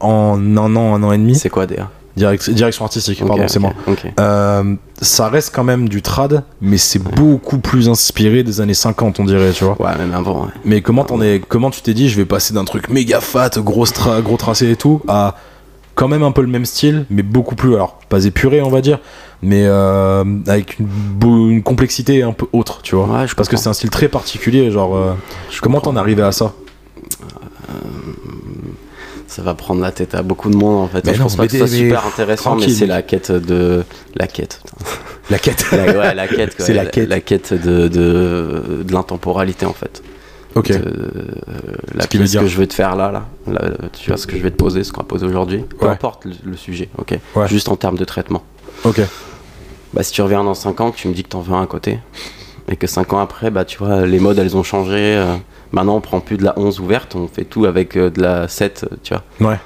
[0.00, 1.34] en un an, un an et demi?
[1.36, 3.72] C'est quoi DA Direct- direction artistique, pardon, c'est moi.
[4.18, 9.20] Euh, ça reste quand même du trad, mais c'est beaucoup plus inspiré des années 50,
[9.20, 9.80] on dirait, tu vois.
[9.80, 10.42] Ouais, même avant.
[10.44, 10.50] ouais.
[10.64, 13.50] Mais comment t'en es, comment tu t'es dit, je vais passer d'un truc méga fat,
[13.58, 15.36] gros, tra- gros tracé et tout, à
[15.94, 18.80] quand même un peu le même style, mais beaucoup plus, alors pas épuré, on va
[18.80, 18.98] dire,
[19.42, 23.06] mais euh, avec une, complexité un peu autre, tu vois.
[23.06, 24.96] Ouais, je Parce que c'est un style très particulier, genre.
[24.96, 25.12] euh,
[25.62, 26.52] comment t'en es arrivé à ça?
[29.30, 31.04] Ça va prendre la tête à beaucoup de monde en fait.
[31.06, 33.84] Mais je non, pense pas que ce soit super intéressant, mais c'est la quête de.
[34.16, 34.60] La quête.
[35.30, 35.64] La quête.
[35.70, 36.56] La, ouais, la quête.
[36.58, 37.08] C'est la quête.
[37.08, 40.02] La quête de, de, de l'intemporalité en fait.
[40.56, 40.72] ok.
[40.72, 41.28] De-
[41.94, 44.26] la Ce pièce dire- que je vais te faire là, là, là, tu vois ce
[44.26, 45.64] que je vais te poser, ce qu'on va poser aujourd'hui.
[45.78, 47.16] Peu importe le, le sujet, ok.
[47.36, 47.46] Ouais.
[47.46, 48.42] Juste en termes de traitement.
[48.82, 49.00] Ok.
[49.94, 51.62] Bah, si tu reviens dans 5 ans, que tu me dis que t'en veux un
[51.62, 52.00] à côté,
[52.70, 55.16] et que 5 ans après, bah, tu vois, les modes elles ont changé.
[55.16, 55.36] euh,
[55.72, 58.48] maintenant, on prend plus de la 11 ouverte, on fait tout avec euh, de la
[58.48, 59.50] 7, euh, tu vois.
[59.50, 59.58] Ouais.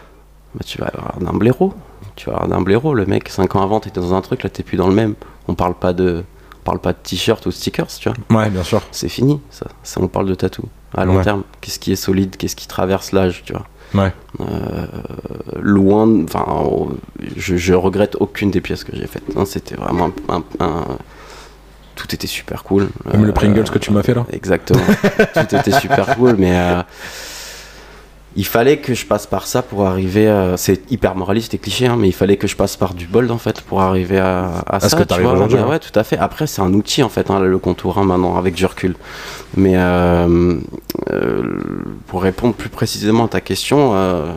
[0.54, 1.72] Bah, tu vas avoir un blaireau.
[2.16, 2.94] Tu vas avoir un blaireau.
[2.94, 5.14] Le mec, 5 ans avant, t'étais dans un truc, là, t'es plus dans le même.
[5.48, 6.24] On parle pas de.
[6.60, 8.38] On parle pas de t-shirt ou de stickers, tu vois.
[8.40, 8.80] Ouais, bien sûr.
[8.90, 9.66] C'est fini, ça.
[9.82, 10.00] ça.
[10.00, 10.62] On parle de tatou.
[10.96, 11.22] À long Ouais.
[11.24, 11.42] terme.
[11.60, 13.66] Qu'est-ce qui est solide Qu'est-ce qui traverse l'âge, tu vois.
[13.94, 14.12] Ouais.
[14.40, 14.86] Euh,
[15.60, 16.46] loin, enfin,
[17.36, 19.24] je, je regrette aucune des pièces que j'ai faites.
[19.36, 19.44] hein.
[19.44, 20.98] C'était vraiment un, un- un-
[21.94, 22.88] tout était super cool.
[23.12, 24.24] Même le Euh, Pringles que tu m'as fait là.
[24.32, 24.82] Exactement.
[25.34, 26.82] tout était super cool, mais euh,
[28.36, 30.28] il fallait que je passe par ça pour arriver.
[30.28, 33.06] à- C'est hyper moraliste et cliché, hein, mais il fallait que je passe par du
[33.06, 34.96] bold en fait pour arriver à, ça.
[34.96, 35.32] que tu vois.
[35.34, 35.64] aujourd'hui, ouais.
[35.64, 36.18] ouais, tout à fait.
[36.18, 38.96] Après, c'est un outil en fait, hein, le contour hein, maintenant avec du recul.
[39.56, 40.56] Mais euh,
[41.12, 41.42] euh,
[42.08, 43.92] pour répondre plus précisément à ta question.
[43.94, 44.32] euh,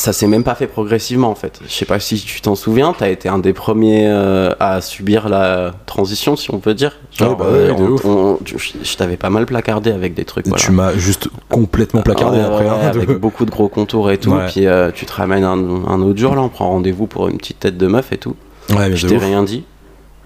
[0.00, 1.60] ça s'est même pas fait progressivement en fait.
[1.66, 5.28] Je sais pas si tu t'en souviens, t'as été un des premiers euh, à subir
[5.28, 6.96] la transition, si on peut dire.
[7.12, 8.04] Genre, Ouais, bah ouais, euh, on- ouf.
[8.06, 10.46] on- je t'avais pas mal placardé avec des trucs.
[10.46, 10.62] Voilà.
[10.62, 12.64] Tu m'as juste complètement placardé Ah ouais, après.
[12.64, 14.30] ouais, hein, de- avec beaucoup de gros contours et tout.
[14.32, 14.46] Ouais.
[14.46, 17.36] Puis euh, tu te ramènes un, un autre jour là, on prend rendez-vous pour une
[17.36, 18.36] petite tête de meuf et tout.
[18.70, 19.64] Ouais, je t'ai rien dit.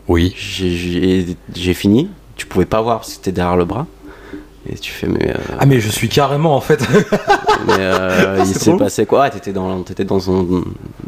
[0.07, 0.35] Oui.
[0.37, 2.09] J'ai- fini.
[2.37, 3.87] Tu pouvais pas voir que c'était derrière le bras.
[4.71, 5.31] Et tu fais mais.
[5.31, 6.81] euh, Ah, mais je suis carrément en fait.
[7.67, 9.23] Mais euh, il C'est s'est passé quoi?
[9.23, 10.47] Ouais, T'étais dans, dans un.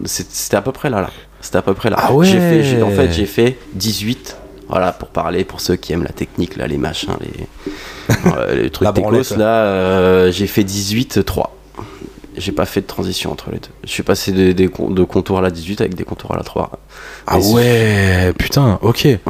[0.05, 1.11] C'était à peu près là, là.
[1.41, 1.97] C'était à peu près là.
[2.01, 4.37] Ah ouais J'ai fait, En fait, j'ai fait 18.
[4.69, 8.71] Voilà, pour parler, pour ceux qui aiment la technique, là, les machins, les, euh, les
[8.71, 9.31] trucs branlette.
[9.37, 11.51] là, euh, j'ai fait 18-3.
[12.37, 13.69] J'ai pas fait de transition entre les deux.
[13.85, 14.33] Je suis passé
[14.75, 16.71] con- de contours à la 18 avec des contours à la 3.
[17.27, 19.05] Ah ouais, putain, ok.
[19.05, 19.21] Ouais.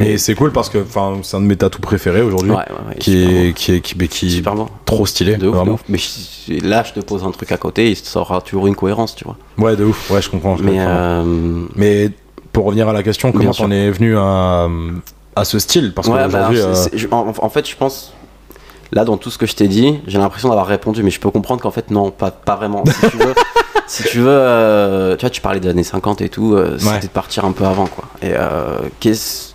[0.00, 0.84] Et c'est cool parce que
[1.22, 2.50] c'est un de mes tatous préférés aujourd'hui.
[2.52, 2.56] Ouais,
[2.88, 2.96] ouais.
[2.98, 4.66] Qui est, qui est, qui, mais qui Super bon.
[4.86, 5.72] trop stylé, De ouf, de vraiment.
[5.74, 5.84] ouf.
[5.88, 5.98] Mais
[6.60, 9.36] là, je te pose un truc à côté, il sera toujours une cohérence, tu vois.
[9.58, 10.56] Ouais, de ouf, ouais, je comprends.
[10.56, 10.86] je Mais comprends.
[10.88, 12.10] euh, Mais
[12.52, 14.68] pour revenir à la question, comment t'en es venu à,
[15.36, 15.92] à ce style?
[15.94, 16.74] Parce Ouais, bah, euh,
[17.10, 18.12] en, en fait, je pense.
[18.92, 21.30] Là, dans tout ce que je t'ai dit, j'ai l'impression d'avoir répondu, mais je peux
[21.30, 22.82] comprendre qu'en fait, non, pas, pas vraiment.
[22.86, 23.34] Si tu veux,
[23.86, 26.74] si tu, veux euh, tu vois, tu parlais des années 50 et tout, Ouais.
[26.78, 28.04] c'était de partir un peu avant, quoi.
[28.20, 29.49] Et euh, qu'est-ce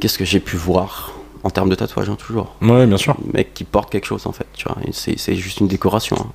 [0.00, 2.54] qu'est-ce que j'ai pu voir en termes de tatouage, hein, toujours.
[2.60, 3.16] Ouais, bien sûr.
[3.32, 4.76] Mec qui porte quelque chose en fait, tu vois.
[4.86, 6.32] Et C'est juste une décoration hein,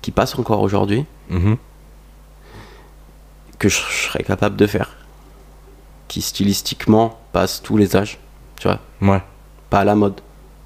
[0.00, 1.56] qui passe encore aujourd'hui, Mhm.
[3.58, 4.96] que je, je serais capable de faire,
[6.08, 8.18] qui stylistiquement passe tous les âges,
[8.58, 8.80] tu vois.
[9.00, 9.22] Ouais.
[9.70, 10.20] Pas à la mode,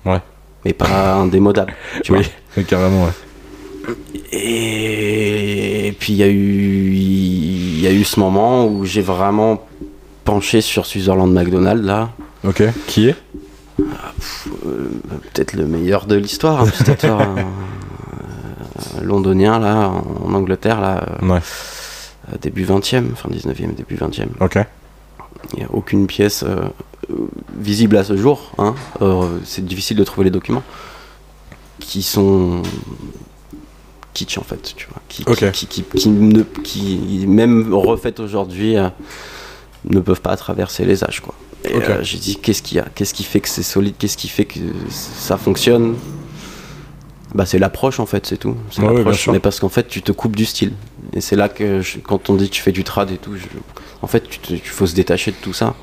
[0.05, 0.21] Ouais.
[0.65, 2.21] mais pas indémodable, tu vois.
[2.23, 3.13] Oui, oui, carrément, ouais.
[4.33, 9.65] Et puis il y a eu il y a eu ce moment où j'ai vraiment
[10.27, 12.11] penché sur Sutherland McDonald là,
[12.45, 12.63] Ok.
[12.87, 13.17] Qui est?
[13.81, 14.89] Euh,
[15.33, 17.25] peut-être le meilleur de l'histoire, un petit tatoueur euh,
[18.99, 19.91] euh, londonien là
[20.25, 21.41] en Angleterre là, euh, Ouais.
[22.33, 24.29] euh, début 20e, fin 19e, début 20e.
[24.41, 24.59] Ok.
[25.55, 26.45] Il n'y a aucune pièce
[27.57, 28.53] visible à ce jour.
[28.59, 28.75] Hein.
[29.45, 30.63] C'est difficile de trouver les documents
[31.79, 32.63] qui sont
[34.15, 35.51] kitsch en fait, tu vois, qui, Ok.
[35.53, 38.77] qui, qui, qui, qui ne- qui, même refaites aujourd'hui,
[39.91, 41.35] ne peuvent pas traverser les âges quoi.
[41.65, 44.17] Et euh, j'ai dit qu'est-ce qu'il y a, qu'est-ce qui fait que c'est solide, qu'est-ce
[44.17, 45.97] qui fait que ça fonctionne?
[47.35, 48.57] Bah c'est l'approche en fait, c'est tout.
[48.71, 49.29] C'est Ouais, l'approche.
[49.29, 50.73] mais parce qu'en fait tu te coupes du style.
[51.13, 53.47] Et c'est là que je- quand on dit tu fais du trad et tout, je-
[54.03, 55.75] en fait tu te- il faut se détacher de tout ça.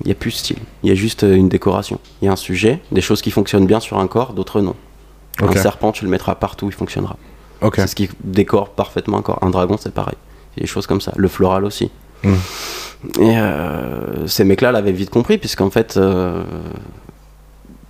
[0.00, 2.00] Il n'y a plus de style, il y a juste euh, une décoration.
[2.20, 4.74] Il y a un sujet, des choses qui fonctionnent bien sur un corps, d'autres non.
[5.40, 7.16] Un serpent, tu le mettras partout, il fonctionnera.
[7.74, 9.38] C'est ce qui décore parfaitement un corps.
[9.42, 10.16] Un dragon, c'est pareil.
[10.56, 11.12] Il y a des choses comme ça.
[11.16, 11.90] Le floral aussi.
[12.24, 16.42] Et euh, ces mecs-là l'avaient vite compris, puisqu'en fait, euh,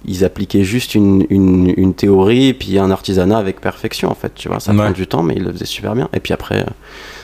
[0.04, 4.32] ils appliquaient juste une, une, une théorie, et puis un artisanat avec perfection, en fait.
[4.34, 4.78] Tu vois, ça Ouais.
[4.78, 6.08] prend du temps, mais ils le faisaient super bien.
[6.12, 6.70] Et puis après, euh,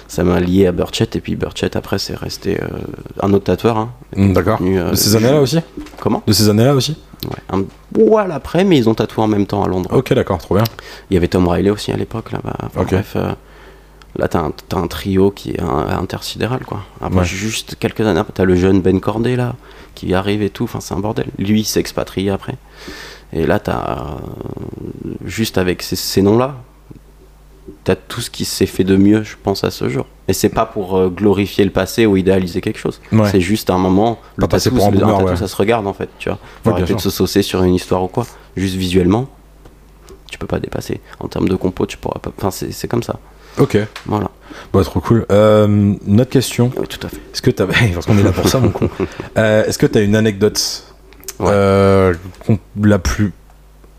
[0.08, 2.66] ça m'a lié à Burchett, et puis Burchett, après, c'est resté euh,
[3.22, 3.76] un autre tatoueur.
[3.76, 4.60] Hein, Mm, D'accord.
[4.60, 5.58] De ces années-là aussi
[6.00, 6.22] Comment?
[6.26, 6.96] De ces années-là aussi
[7.26, 9.90] ouais, Un poil après, mais ils ont tatoué en même temps à Londres.
[9.92, 10.64] Ok, d'accord, trop bien.
[11.10, 12.54] Il y avait Tom Riley aussi à l'époque là-bas.
[12.64, 12.90] Enfin, Ok.
[12.92, 13.16] Bref,
[14.16, 16.82] là t'as un, un trio qui est un- intersidéral quoi.
[17.00, 17.24] Après Ouais.
[17.24, 19.54] juste quelques années après, t'as le jeune Ben Corday là
[19.94, 20.64] qui arrive et tout.
[20.64, 21.26] Enfin c'est un bordel.
[21.38, 22.54] Lui il expatrié après.
[23.32, 24.16] Et là t'as
[25.04, 26.56] euh, juste avec ces, ces noms-là,
[27.84, 30.06] t'as tout ce qui s'est fait de mieux, je pense à ce jour.
[30.28, 33.00] Et c'est pas pour euh, glorifier le passé ou idéaliser quelque chose.
[33.12, 33.28] Ouais.
[33.30, 34.18] C'est juste un moment.
[34.38, 35.36] Pas passer tatou, pour un le- boomer, tatou, ouais.
[35.36, 36.08] ça se regarde en fait.
[36.18, 36.38] Tu vois.
[36.64, 38.26] Faut Ouais, arrêter de se saucer sur une histoire ou quoi.
[38.56, 39.28] Juste visuellement
[40.30, 41.00] tu peux pas dépasser.
[41.18, 42.30] En termes de compo, tu pourras pas.
[42.38, 43.18] Enfin, c'est comme ça.
[43.58, 43.78] Ok.
[44.06, 44.30] Voilà.
[44.72, 45.26] Bah, trop cool.
[45.30, 45.66] Euh,
[46.06, 46.70] une autre question.
[46.76, 47.16] Oui, tout à fait.
[47.32, 47.66] Est-ce que t'as.
[47.94, 48.88] Parce qu'on est là pour ça, mon con.
[49.38, 50.84] Euh, Est-ce que t'as une anecdote
[51.38, 51.46] Ouais.
[51.50, 52.14] euh,
[52.82, 53.32] la plus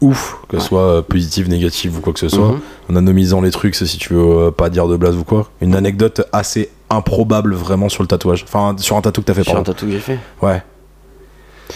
[0.01, 0.67] ouf, que ce Ouais.
[0.67, 2.59] soit euh, positive, négative ou quoi que ce soit, Mhm.
[2.91, 6.21] en anonymisant les trucs, si tu veux pas dire de blase ou quoi, une anecdote
[6.33, 8.43] assez improbable vraiment sur le tatouage?
[8.43, 10.19] Enfin, sur un tatou que t'as fait, Sur un tatou que j'ai fait.
[10.41, 10.61] Ouais.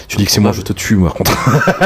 [0.07, 1.31] Tu dis que c'est moi, je te tue, moi, contre.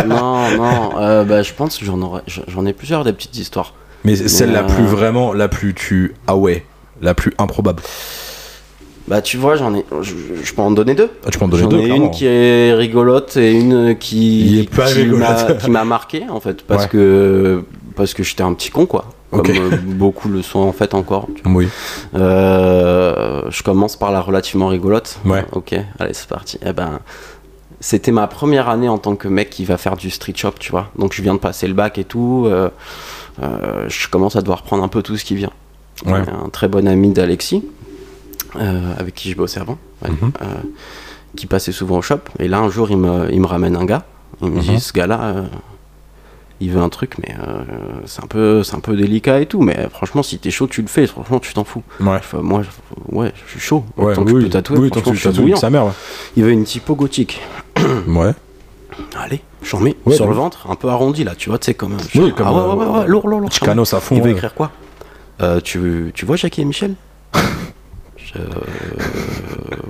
[0.08, 1.24] non, non.
[1.26, 1.86] bah, je pense que.
[1.86, 3.74] J'en ai plusieurs des petites histoires.
[4.06, 6.14] Mais celle la plus vraiment, la plus tu.
[6.28, 6.66] Ah ouais,
[7.02, 7.82] la plus improbable.
[9.08, 9.84] Bah, tu vois, j'en ai.
[10.02, 11.10] Je, je peux en donner deux.
[11.26, 12.06] Ah, tu peux en donner J'en deux, ai clairement.
[12.06, 16.24] une qui est rigolote et une Il qui, est pas qui m'a qui m'a marqué
[16.30, 16.90] en fait parce Ouais.
[16.90, 17.64] que
[17.96, 19.06] parce que j'étais un petit con quoi.
[19.32, 21.28] Comme euh, beaucoup le sont en fait encore.
[21.46, 21.68] Oui.
[22.16, 25.20] Euh, je commence par la relativement rigolote.
[25.26, 25.44] Ouais.
[25.52, 26.58] Ok, allez, c'est parti.
[26.66, 27.00] Eh ben,
[27.80, 30.72] c'était ma première année en tant que mec qui va faire du street shop, tu
[30.72, 30.90] vois.
[30.98, 32.46] Donc je viens de passer le bac et tout.
[32.48, 32.70] euh,
[33.88, 35.52] je commence à devoir prendre un peu tout ce qui vient.
[36.06, 36.20] Ouais.
[36.46, 37.64] Un très bon ami d'Alexis,
[38.56, 40.32] euh, avec qui je bossais avant, ouais, Mhm.
[40.42, 40.46] euh,
[41.36, 42.20] qui passait souvent au shop.
[42.40, 44.06] Et là, un jour, il me, il me ramène un gars.
[44.42, 44.62] Il me Mhm.
[44.62, 45.44] dit, ce gars-là, euh,
[46.62, 47.64] il veut un truc, mais euh,
[48.06, 49.62] c'est un peu, c'est un peu délicat et tout.
[49.62, 51.06] Mais franchement, si t'es chaud, tu le fais.
[51.08, 51.84] Franchement, tu t'en fous.
[52.00, 52.16] Ouais.
[52.18, 53.84] Enfin, moi, je- ouais, je suis chaud.
[53.98, 55.58] Ouais, tant que je peux tatouer, oui, tant que franchement, tu je suis tatoues, bouillant.
[55.58, 55.92] sa mère, ouais.
[56.38, 57.42] Il veut une typo gothique.
[58.08, 58.32] Ouais.
[59.18, 61.74] Allez, j'en mets Ouais, sur le ventre, un peu arrondi là, tu vois, tu sais,
[61.74, 61.98] comme.
[62.16, 63.52] Oui, comme, Ah ouais, euh, ouais, ouais, lourd, lourd, lourd.
[63.52, 64.16] Chicanos à fond.
[64.16, 64.72] Il veut écrire quoi?
[65.42, 66.96] Euh, tu, tu vois Jackie et Michel?
[68.18, 68.40] Je-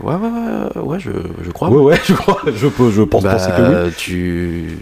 [0.04, 0.30] Ouais, ouais,
[0.76, 1.12] ouais, ouais, je,
[1.44, 1.70] je crois.
[1.70, 3.94] Ouais, ouais, je crois, je, peux, je pense Bah, penser que oui.
[3.98, 4.78] tu.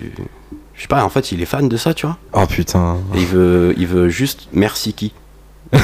[0.76, 2.17] Je sais pas, en fait, il est fan de ça, tu vois.
[2.34, 2.97] Oh putain.
[3.15, 5.12] Et il veut, il veut juste merci qui?
[5.73, 5.80] je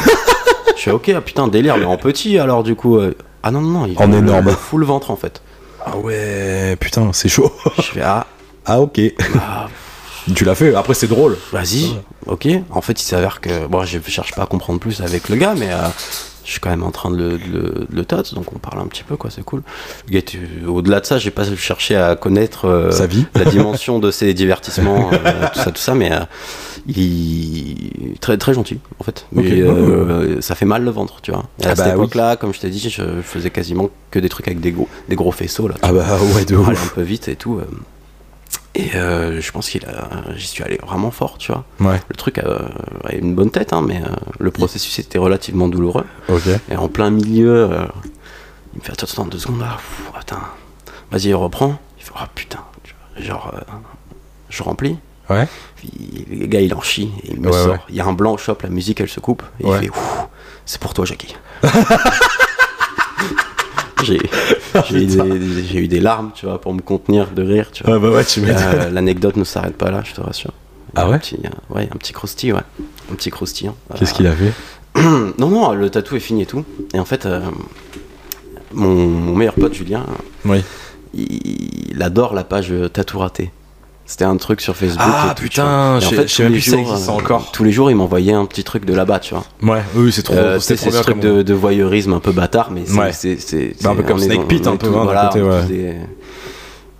[0.75, 2.97] fais ok, ah, putain, délire, mais en petit alors du coup.
[2.97, 4.49] euh, Ah non, non, non, il En énorme.
[4.51, 5.41] full ventre en fait.
[5.85, 7.51] Ah ouais, putain, c'est chaud.
[7.77, 8.27] Je fais ah,
[8.65, 8.99] Ah ok.
[9.33, 9.69] bah,
[10.35, 11.37] tu l'as fait, après c'est drôle.
[11.51, 11.95] vas-y,
[12.27, 12.47] ok.
[12.71, 13.67] En fait, il s'avère que.
[13.67, 15.77] Bon, je cherche pas à comprendre plus avec le gars, mais euh,
[16.45, 19.03] je suis quand même en train de le, de le, donc on parle un petit
[19.03, 19.63] peu, quoi, c'est cool.
[20.25, 22.65] Tu- Au-delà de ça, j'ai pas cherché à connaître.
[22.69, 23.25] euh, Sa vie.
[23.35, 26.19] la dimension de ses divertissements, euh, tout ça, tout ça, mais euh,
[26.87, 29.25] il est très très gentil en fait.
[29.31, 31.43] Mais euh, ça fait mal le ventre, tu vois.
[31.61, 32.03] Et à Ah cette bah oui.
[32.03, 35.15] époque-là, comme je t'ai dit, je faisais quasiment que des trucs avec des gros, des
[35.15, 35.75] gros faisceaux là.
[35.81, 36.55] Ah bah ouais, de.
[36.55, 36.93] Aller un ouf.
[36.95, 37.59] peu vite et tout.
[38.75, 41.63] Et euh, je pense qu'il a, j'y suis allé vraiment fort, tu vois.
[41.79, 42.71] Ouais, Le truc a
[43.13, 44.07] une bonne tête, hein, mais euh,
[44.39, 46.05] le processus était relativement douloureux.
[46.71, 47.85] Et en plein milieu, euh,
[48.73, 50.41] il me fait attends, attends deux secondes Pff, attends,
[51.11, 51.79] vas-y reprends.
[51.99, 53.23] Il fait oh putain, tu vois.
[53.23, 53.53] genre,
[54.49, 54.97] je remplis.
[55.29, 55.47] Ouais.
[55.75, 57.85] Puis le gars, il en chie et il me Ouais, sort.
[57.89, 59.43] Il y a un blanc au shop, la musique, elle se coupe.
[59.59, 59.91] Et il fait
[60.65, 61.35] C'est pour toi, Jackie.
[64.03, 64.19] j'ai
[64.89, 67.83] j'ai eu, des- j'ai eu des larmes, tu vois, pour me contenir de rire, tu
[67.83, 67.93] vois.
[67.95, 68.41] Ouais, bah ouais, tu.
[68.45, 70.51] Euh, L'anecdote ne s'arrête pas là, je te rassure.
[70.95, 72.61] Ah Un ouais petit, euh, Ouais, un petit croustille, ouais.
[73.11, 73.75] Un petit croustillant.
[73.95, 74.53] Qu'est-ce qu'il a fait
[75.37, 76.63] Non, non, le tatou est fini et tout.
[76.93, 77.41] Et en fait, euh,
[78.73, 80.05] mon, mon meilleur pote Julien,
[80.45, 80.63] Oui.
[81.13, 83.51] il, il adore la page euh, Tatou Raté.
[84.05, 85.01] C'était un truc sur Facebook.
[85.01, 87.51] Ah, et tout, putain, je en fait, sais même plus ça jours, existe euh, encore.
[87.53, 89.45] Tous les jours, il m'envoyait un petit truc de là-bas, tu vois.
[89.61, 92.81] Ouais, oui, c'est trop, Euh, c'est ce truc de, de voyeurisme un peu bâtard, mais
[92.85, 92.97] c'est.
[92.97, 93.13] Ouais.
[93.13, 95.97] c'est- Bah, un peu comme Snake Pit, un peu, tous- hein, voilà, côté, ouais.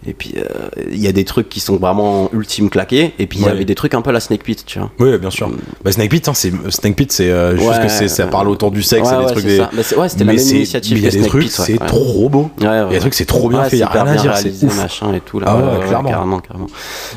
[0.06, 0.44] Et puis, euh,
[0.92, 3.64] il y a des trucs qui sont vraiment ultime claqués, et puis il y avait
[3.64, 4.92] des trucs un peu à la Snake Pit, tu vois.
[5.00, 5.50] Oui, bien sûr.
[5.84, 9.10] Bah, Snake Pit, hein, c'est euh, juste Ouais, que c'est ça parle autour du sexe,
[9.10, 9.58] Ouais, et des trucs des.
[9.58, 9.70] ça.
[9.74, 12.30] Bah, ouais, c'était la Mais même initiative il y a des Snake trucs, c'est trop
[12.30, 12.50] beau.
[12.58, 14.36] Il y a des trucs, c'est trop bien fait, il y a rien à dire,
[14.36, 15.48] c'est machin et tout là.
[15.50, 16.10] Ah clairement.
[16.10, 16.68] carrément, carrément.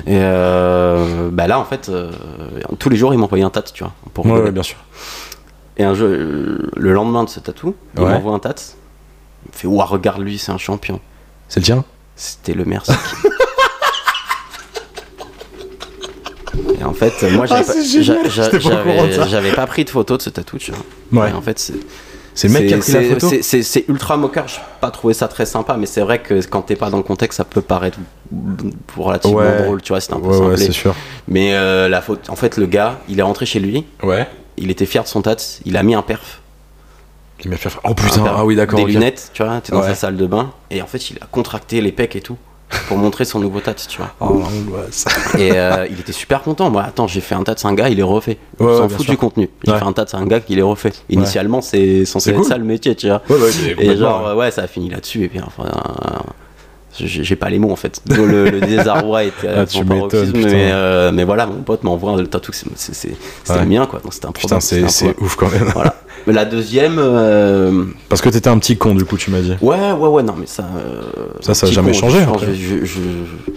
[0.07, 2.13] Et euh, bah là, en fait, euh,
[2.79, 3.93] tous les jours, il m'envoyait un tat, tu vois.
[4.15, 4.77] Pour Ouais, bien sûr.
[5.77, 8.55] Et un jeu, le lendemain de ce tatou, il m'envoie un tat.
[9.45, 11.01] Il me fait Ouah, regarde lui, c'est un champion.
[11.49, 11.85] C'est le tien?
[12.17, 12.93] C'était le merci.
[16.81, 20.73] Et en fait, moi, j'avais Ah, pas- c'est pris de photo de ce tatou, tu
[20.73, 21.25] vois.
[21.25, 21.31] Ouais.
[21.31, 21.75] Et en fait, c'est
[22.35, 24.47] C'est le mec qui a c'est- pris la c'est- photo c'est- C'est c'est ultra moqueur,
[24.49, 27.03] j'ai pas trouvé ça très sympa, mais c'est vrai que quand t'es pas dans le
[27.03, 27.99] contexte, ça peut paraître
[28.97, 29.63] relativement Ouais.
[29.63, 30.95] drôle, tu vois, c'était un peu Ouais, c'est sûr.
[31.29, 34.27] Mais euh, la faute, en fait, le gars, il est rentré chez lui, Ouais.
[34.57, 36.41] il était fier de son tat, il a mis un perf.
[37.45, 37.69] Il m'a fait.
[37.85, 38.79] Oh putain, un perf, ah oui, d'accord.
[38.79, 39.89] Des lunettes, tu vois, t'es dans Ouais.
[39.89, 42.37] sa salle de bain, et en fait, il a contracté les pecs et tout,
[42.89, 44.11] pour montrer son nouveau tat, tu vois.
[44.21, 44.43] Oh.
[45.39, 46.71] Et euh, il était super content.
[46.71, 48.39] Moi, attends, j'ai fait un tas de un gars, il est refait.
[48.59, 49.49] On s'en fout du contenu.
[49.65, 49.79] J'ai Ouais.
[49.79, 50.93] fait un tas de un gars, il est refait.
[51.11, 53.23] Initialement, c'est censé être ça le métier, tu vois.
[53.29, 53.51] Ouais, ouais,
[53.85, 54.51] Et genre, ouais.
[54.51, 55.25] ça a fini là-dessus.
[55.25, 56.19] Et puis, enfin, euh,
[56.99, 58.01] j'ai pas les mots en fait.
[58.09, 60.01] Le, le désarroi était Ah, à tu mais,
[60.73, 62.53] euh, mais voilà, mon pote m'envoie le tatou.
[62.53, 63.11] c'est-
[63.51, 64.01] le mien, quoi.
[64.01, 64.83] Donc c'était un Putain, c'est
[65.21, 65.71] ouf quand même.
[65.75, 65.95] Voilà.
[66.27, 66.97] Mais la deuxième.
[66.99, 69.55] euh, Parce que t'étais un petit con, du coup, tu m'as dit.
[69.61, 70.65] Ouais, ouais, ouais, non, mais ça.
[70.77, 71.03] euh,
[71.41, 72.55] Ça, ça a petit jamais changé, je pense, après.
[72.55, 73.53] je- je- je-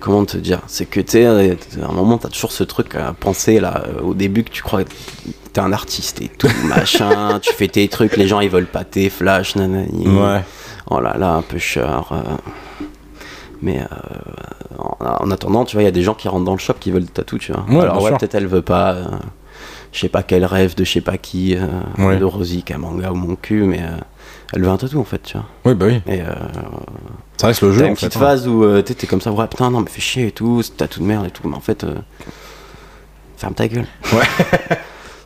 [0.00, 1.30] Comment te dire C'est que tu sais, à
[1.88, 4.84] un moment, t'as toujours ce truc à penser là, euh, au début que tu crois
[4.84, 4.90] que
[5.52, 8.84] t'es un artiste et tout, machin, tu fais tes trucs, les gens ils veulent pas
[8.84, 10.06] tes flash, nanani.
[10.08, 10.42] Ouais.
[10.90, 12.04] Oh là là, un peu cher.
[12.12, 12.36] euh.
[13.60, 13.84] Mais euh,
[14.78, 16.74] en, en attendant, tu vois, il y a des gens qui rentrent dans le shop
[16.78, 17.64] qui veulent le tatou, tu vois.
[17.68, 18.18] Ouais, Alors bien ouais, sûr.
[18.18, 18.92] peut-être elle veut pas.
[18.92, 19.04] euh,
[19.92, 21.66] je sais pas quel rêve de je sais pas qui, euh,
[21.98, 22.16] Ouais.
[22.18, 23.96] de Rosie, Kamanga ou mon cul, mais euh,
[24.52, 25.46] elle veut un tatou en fait, tu vois.
[25.64, 26.00] Oui, bah oui.
[26.06, 26.26] Et euh,
[27.38, 27.80] Ça reste le jeu.
[27.80, 28.26] t'as en une fait, petite hein.
[28.26, 30.76] phase où euh, t'es comme ça, ouais, putain, non, mais fais chier et tout, c'est
[30.76, 31.94] tatou de merde et tout, mais en fait, euh,
[33.36, 33.86] ferme ta gueule.
[34.12, 34.76] Ouais.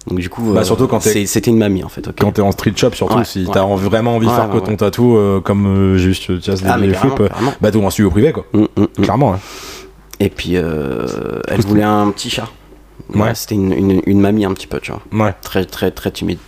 [0.09, 2.09] Donc du coup, Bah, surtout quand c'était une mamie en fait.
[2.19, 4.51] Quand t'es en street shop, surtout, Ouais, si t'as en- vraiment envie de Ouais, faire
[4.51, 7.23] que ton tatou, euh, comme euh, juste tu as Ah, carrément, flips,
[7.61, 8.45] bah t'ouvres un studio privé, quoi.
[8.53, 8.67] Mm, mm,
[8.99, 9.03] mm.
[9.03, 9.39] Clairement, hein.
[10.19, 11.07] Et puis, euh,
[11.47, 12.49] elle voulait un petit chat.
[13.15, 13.21] Ouais.
[13.23, 15.03] Ouais, C'était une, une, une mamie un petit peu, tu vois.
[15.27, 15.35] Ouais.
[15.43, 16.39] Très, très, très timide.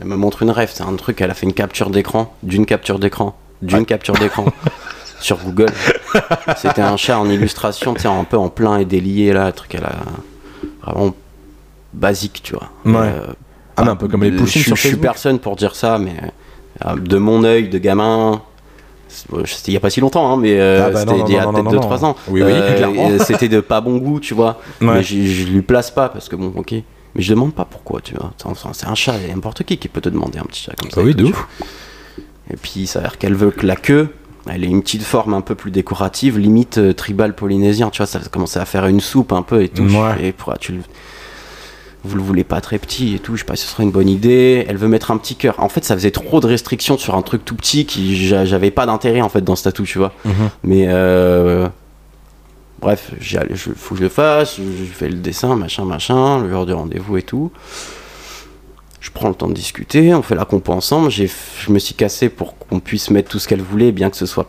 [0.00, 2.66] Elle me montre une rêve, c'est un truc, elle a fait une capture d'écran, d'une
[2.66, 4.46] capture d'écran, d'une capture d'écran
[5.20, 5.70] sur Google.
[6.56, 9.52] C'était un chat en illustration, tu sais, un peu en plein et délié, là, un
[9.52, 9.76] truc,
[10.82, 11.14] vraiment
[11.92, 12.70] basique, tu vois.
[12.84, 13.08] Ouais.
[13.08, 13.26] Euh,
[13.76, 16.14] Ah, un peu comme les je, pushing je suis personne pour dire ça, mais
[16.84, 18.42] euh, de mon œil de gamin,
[19.66, 21.46] il y a pas si longtemps, hein, mais euh, Ah bah c'était il y a
[21.46, 22.06] peut-être non, 2-3 non.
[22.08, 22.16] ans.
[22.28, 23.10] Oui, oui, clairement.
[23.10, 24.60] et C'était de pas bon goût, tu vois.
[24.80, 24.94] Ouais.
[24.94, 26.72] Mais je, lui place pas parce que bon, ok.
[26.72, 28.32] Mais je demande pas pourquoi, tu vois.
[28.72, 30.96] C'est un chat, n'importe qui qui peut te demander un petit chat comme ça.
[30.96, 31.46] Bah oui, et de ouf.
[32.60, 34.08] puis, il s'avère qu'elle veut que la queue,
[34.50, 38.06] elle ait une petite forme un peu plus décorative, limite euh, tribal polynésien, tu vois.
[38.06, 39.84] Ça commençait à faire une soupe un peu et tout.
[39.84, 40.26] Ouais.
[40.26, 40.80] Et pourquoi tu le.
[42.06, 43.90] Vous le voulez pas très petit et tout, je sais pas si ce serait une
[43.90, 44.66] bonne idée.
[44.68, 45.54] Elle veut mettre un petit cœur.
[45.58, 48.70] En fait, ça faisait trop de restrictions sur un truc tout petit qui j'a- j'avais
[48.70, 50.12] pas d'intérêt en fait dans ce tatou, tu vois.
[50.26, 50.32] Mhm.
[50.64, 51.66] Mais euh,
[52.80, 56.50] bref, allais, je, faut que je le fasse, je, fais le dessin, machin, machin, le
[56.50, 57.50] jour du rendez-vous et tout.
[59.00, 61.10] Je prends le temps de discuter, on fait la compo ensemble.
[61.10, 61.26] Je
[61.70, 64.46] me suis cassé pour qu'on puisse mettre tout ce qu'elle voulait, bien que ce soit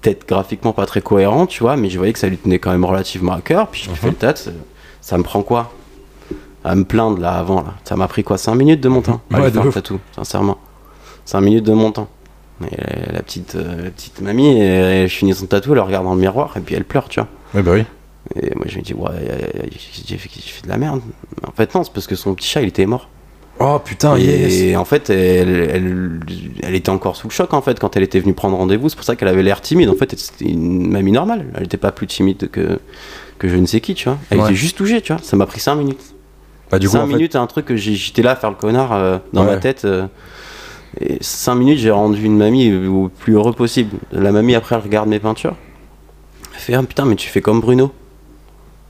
[0.00, 2.70] peut-être graphiquement pas très cohérent, tu vois, mais je voyais que ça lui tenait quand
[2.72, 3.68] même relativement à cœur.
[3.68, 4.34] Puis je lui fais le tas,
[5.00, 5.72] ça me prend quoi?
[6.64, 7.74] À me plaindre là avant, là.
[7.84, 9.20] Ça m'a pris quoi 5 minutes de mon temps?
[9.32, 10.56] À Ouais, faire le tatou, sincèrement.
[11.26, 12.08] 5 minutes de mon temps.
[12.70, 16.14] Et la petite, euh, la petite mamie, elle, elle finit son tatou, elle regarde dans
[16.14, 17.28] le miroir et puis elle pleure, tu vois.
[17.54, 17.84] Ouais, bah oui.
[18.40, 19.38] Et moi je me dis, ouais, euh,
[20.06, 21.02] j'ai fait, j'ai fait de la merde.
[21.46, 23.08] En fait, non, c'est parce que son petit chat il était mort.
[23.60, 24.22] Oh putain, et
[24.70, 24.76] yes.
[24.76, 26.20] en fait, elle, elle,
[26.62, 28.88] elle était encore sous le choc en fait quand elle était venue prendre rendez-vous.
[28.88, 29.90] C'est pour ça qu'elle avait l'air timide.
[29.90, 31.46] En fait, c'était une mamie normale.
[31.56, 32.80] Elle était pas plus timide que,
[33.38, 34.18] que je ne sais qui, tu vois.
[34.30, 34.44] Elle Ouais.
[34.46, 35.22] était juste touchée, tu vois.
[35.22, 36.13] Ça m'a pris 5 minutes.
[36.70, 38.56] Bah du coup, 5 en fait, minutes, un truc que j'étais là à faire le
[38.56, 39.52] connard euh, dans Ouais.
[39.52, 39.84] ma tête.
[39.84, 40.06] euh,
[41.00, 43.96] et 5 minutes, j'ai rendu une mamie au plus heureux possible.
[44.12, 45.56] La mamie, après, elle regarde mes peintures.
[46.54, 47.92] Elle fait, ah putain, mais tu fais comme Bruno.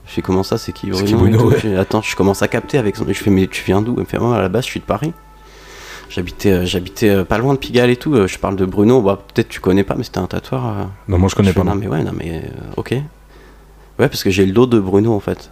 [0.07, 1.57] Je fais, comment ça, c'est qui Bruno, qui Bruno, ouais.
[1.57, 3.05] Fais, Attends, je commence à capter avec son.
[3.07, 3.93] Je fais, mais tu viens d'où?
[3.95, 5.13] Elle me fait, moi, à la base, je suis de Paris.
[6.07, 8.15] J'habitais, euh, j'habitais euh, pas loin de Pigalle et tout.
[8.27, 9.01] Je parle de Bruno.
[9.01, 10.89] Bah, peut-être tu connais pas, mais c'était un tatoueur.
[11.07, 11.63] Non, moi je connais je pas.
[11.63, 11.77] Non, non.
[11.81, 12.91] mais ouais, non, mais euh, ok.
[13.97, 15.49] Ouais, parce que j'ai le dos de Bruno en fait.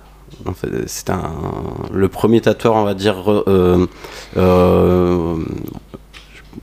[0.48, 1.32] En fait, c'est un
[1.94, 3.16] le premier tatoueur, on va dire.
[3.26, 3.86] re- euh,
[4.38, 5.36] euh,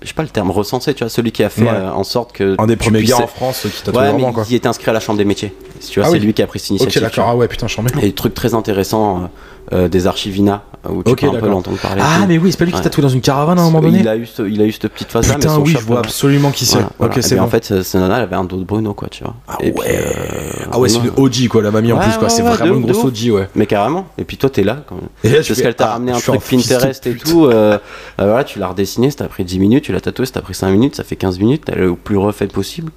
[0.02, 1.68] je sais pas le terme recensé, tu vois, celui qui a fait Ouais.
[1.70, 2.54] euh, en sorte que.
[2.58, 4.44] Un des premiers puisses- gars en France qui tatoue Ouais, mais vraiment quoi.
[4.48, 5.52] il était inscrit à la chambre des métiers.
[5.80, 6.26] Si tu vois, Ah c'est oui.
[6.26, 7.00] lui qui a pris cette Ok, initiative.
[7.10, 7.28] tu d'accord.
[7.32, 7.90] Ah ouais, putain, mets.
[7.98, 9.30] Et des trucs très intéressants
[9.72, 12.00] euh, euh, des archivina où tu Ok, peux un peu l'entendre parler.
[12.04, 12.82] Ah, mais oui, c'est pas lui qui Ouais.
[12.84, 14.72] tatoue dans une caravane à un moment donné il a eu ce- il a eu
[14.72, 16.76] cette petite phase là, mais Putain, son oui, je vois absolument qui c'est.
[16.76, 17.12] Voilà, voilà.
[17.12, 17.48] Ok, Et c'est bien, bon.
[17.48, 19.34] En fait, ce- ce nana, elle avait un dos de Bruno, quoi, tu vois.
[19.46, 19.86] Ah Et puis, ouais.
[19.90, 22.28] euh, Ah ouais, c'est une OG quoi, la mamie en plus quoi.
[22.30, 23.48] C'est vraiment une grosse OG, ouais.
[23.54, 24.06] Mais carrément.
[24.18, 24.78] Et puis toi, t'es là.
[24.88, 25.32] Quand même.
[25.34, 27.44] Parce qu'elle t'a ah, ramené un truc Pinterest et tout.
[27.46, 27.78] euh, euh,
[28.18, 30.54] voilà, tu l'as redessiné, ça t'a pris 10 minutes, tu l'as tatoué, ça t'a pris
[30.54, 32.90] 5 minutes, ça fait 15 minutes, t'as le plus refait possible.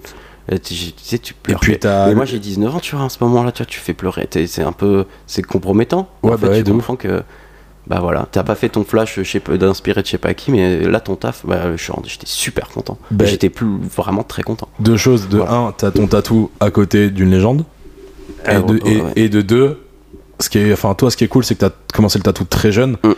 [0.51, 1.59] Et tu tu sais, tu pleures.
[1.59, 3.65] puis, t'as Mais le- moi, j'ai 19 ans, tu vois, à ce moment-là, tu vois,
[3.65, 4.27] tu fais pleurer.
[4.45, 5.05] C'est un peu.
[5.27, 6.09] C'est compromettant.
[6.21, 7.23] Ouais, en fait, bah ouais, tu comprends que.
[7.85, 11.01] Bah voilà, t'as pas fait ton flash d'inspiré de je sais pas qui, mais là,
[11.01, 12.97] ton taf, bah, je suis rendu- j'étais super content.
[13.11, 14.69] Bah, J'étais plus vraiment très content.
[14.79, 15.27] Deux choses.
[15.27, 15.53] De Voilà.
[15.53, 17.65] un, t'as ton tatou à côté d'une légende.
[18.45, 19.11] Et, Euh, de, ouais, et- ouais.
[19.17, 19.81] et de deux,
[20.39, 22.45] ce qui est, enfin, toi, ce qui est cool, c'est que t'as commencé le tatou
[22.45, 22.97] très jeune.
[23.03, 23.11] Mm.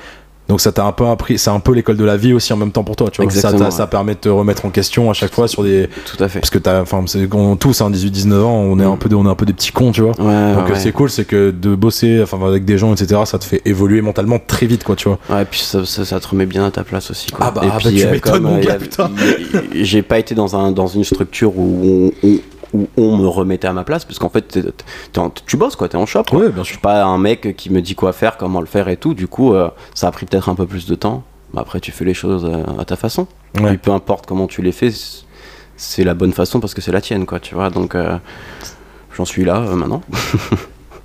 [0.47, 2.58] Donc ça t'a un peu appris, c'est un peu l'école de la vie aussi en
[2.58, 3.31] même temps pour toi, tu vois.
[3.31, 6.27] Ça, ça permet de te remettre en question à chaque fois sur des, Tout à
[6.27, 6.39] fait.
[6.39, 7.03] parce que t'as, enfin,
[7.34, 8.91] on- tous, hein, 18-19 ans, on est Mm.
[8.91, 10.12] un peu, des- on est un peu des petits cons, tu vois.
[10.19, 13.21] Ouais, Donc ouais, euh, c'est cool, c'est que de bosser, enfin, avec des gens, etc.,
[13.25, 15.17] ça te fait évoluer mentalement très vite, quoi, tu vois.
[15.29, 17.27] Ouais, et puis ça, ça, ça te remet bien à ta place aussi.
[17.31, 17.47] Quoi.
[17.47, 19.10] Ah bah, et ah bah, tu euh, m'étonnes, mon euh, gars, putain.
[19.73, 22.27] J'ai pas été dans, un, dans une structure où on,
[22.75, 24.59] où on me remettait à ma place, parce qu'en fait,
[25.17, 26.23] en- tu bosses, quoi, t'es en shop.
[26.29, 26.39] quoi.
[26.39, 28.88] Ouais, bien Je suis pas un mec qui me dit quoi faire, comment le faire
[28.89, 29.13] et tout.
[29.13, 31.23] Du coup, euh, ça a pris peut-être un peu plus de temps.
[31.53, 33.27] Mais après, tu fais les choses euh, à ta façon.
[33.59, 33.75] Ouais.
[33.75, 34.91] Et peu importe comment tu les fais,
[35.77, 37.69] c'est la bonne façon parce que c'est la tienne, quoi, tu vois.
[37.69, 38.17] Donc, euh,
[39.15, 40.01] j'en suis là euh, maintenant.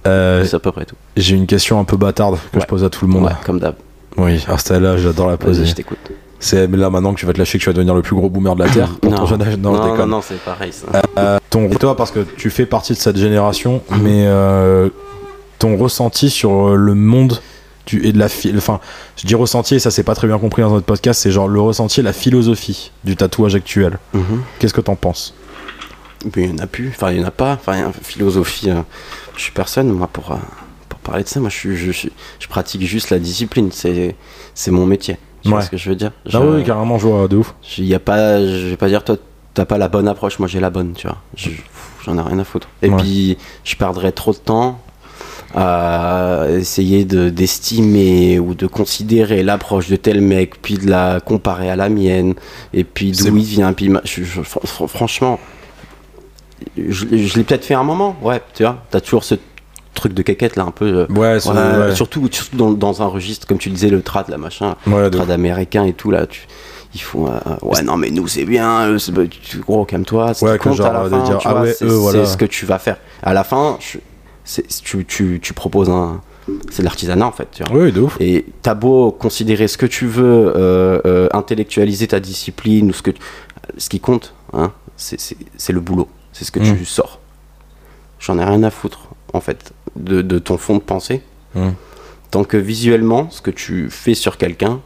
[0.04, 0.96] C'est à peu près tout.
[1.16, 2.62] J'ai une question un peu bâtarde que Ouais.
[2.62, 3.30] je pose à tout le monde.
[3.44, 3.74] Comme d'hab.
[4.16, 5.66] Oui, alors celle-là, j'adore la poser.
[5.66, 5.98] Je t'écoute.
[6.42, 8.30] C'est là maintenant que tu vas te lâcher que tu vas devenir le plus gros
[8.30, 9.56] boomer de la Terre pour ton jeune âge.
[9.58, 10.72] Non, non, non, c'est pareil.
[10.72, 10.86] Ça.
[11.18, 14.02] Euh, ton, toi, parce que tu fais partie de cette génération, Mhm.
[14.02, 14.88] mais euh,
[15.58, 17.40] ton ressenti sur euh, le monde
[17.86, 18.80] du, et de la fi- enfin,
[19.16, 21.46] je dis ressenti, et ça c'est pas très bien compris dans notre podcast, c'est genre
[21.48, 23.98] le ressenti et la philosophie du tatouage actuel.
[24.14, 24.42] Mhm.
[24.58, 25.34] Qu'est-ce que t'en penses?
[26.36, 28.80] Mais il n'y en a plus, enfin il n'y en a pas, enfin philosophie, euh,
[29.36, 30.36] je suis personne moi pour, euh,
[30.88, 34.14] pour parler de ça, moi je, suis, je, je pratique juste la discipline, c'est,
[34.54, 37.06] c'est mon métier, tu vois ce que je veux dire Je- Ah oui, carrément, je
[37.06, 37.54] vois de ouf.
[37.62, 39.16] je- y a pas, je vais pas dire toi
[39.54, 41.50] t'as pas la bonne approche, moi j'ai la bonne, tu vois, Je-
[42.04, 42.68] j'en ai rien à foutre.
[42.82, 42.96] Et Ouais.
[42.96, 44.78] puis je perdrais trop de temps
[45.54, 51.68] à essayer de, d'estimer ou de considérer l'approche de tel mec, puis de la comparer
[51.68, 52.34] à la mienne,
[52.72, 55.40] et puis d'où il vient, puis je- je- franchement,
[56.76, 59.34] je, je l'ai peut-être fait un moment, ouais, tu vois, t'as toujours ce
[59.94, 60.84] truc de caquette là un peu.
[60.84, 61.94] euh, Ouais, c'est- ouais.
[61.94, 65.10] Surtout, surtout dans, dans un registre, comme tu disais, le trad, la machin, Ouais, le
[65.10, 66.46] trad américain et tout là, tu,
[66.94, 69.12] ils font, euh, ouais, non, mais nous c'est bien, euh, c'est-
[69.60, 71.62] gros, calme-toi, ce Ouais, que compte genre, à la de fin, dire, tu ah vois,
[71.62, 72.24] ouais, c'est voilà.
[72.24, 72.96] c'est ce que tu vas faire.
[73.22, 73.98] À la fin, je-
[74.44, 76.20] c'est- tu, tu, tu proposes un.
[76.70, 77.90] C'est de l'artisanat en fait, tu vois.
[77.92, 78.16] De ouf.
[78.18, 83.02] Et t'as beau considérer ce que tu veux, euh, euh, intellectualiser ta discipline ou ce
[83.02, 83.20] que tu-
[83.76, 86.76] ce qui compte, hein, c'est- c'est c'est le boulot, c'est ce que Mm.
[86.78, 87.20] tu sors.
[88.18, 91.22] J'en ai rien à foutre en fait de, de ton fond de pensée.
[91.54, 91.70] Mm.
[92.30, 94.80] Tant que visuellement, ce que tu fais sur quelqu'un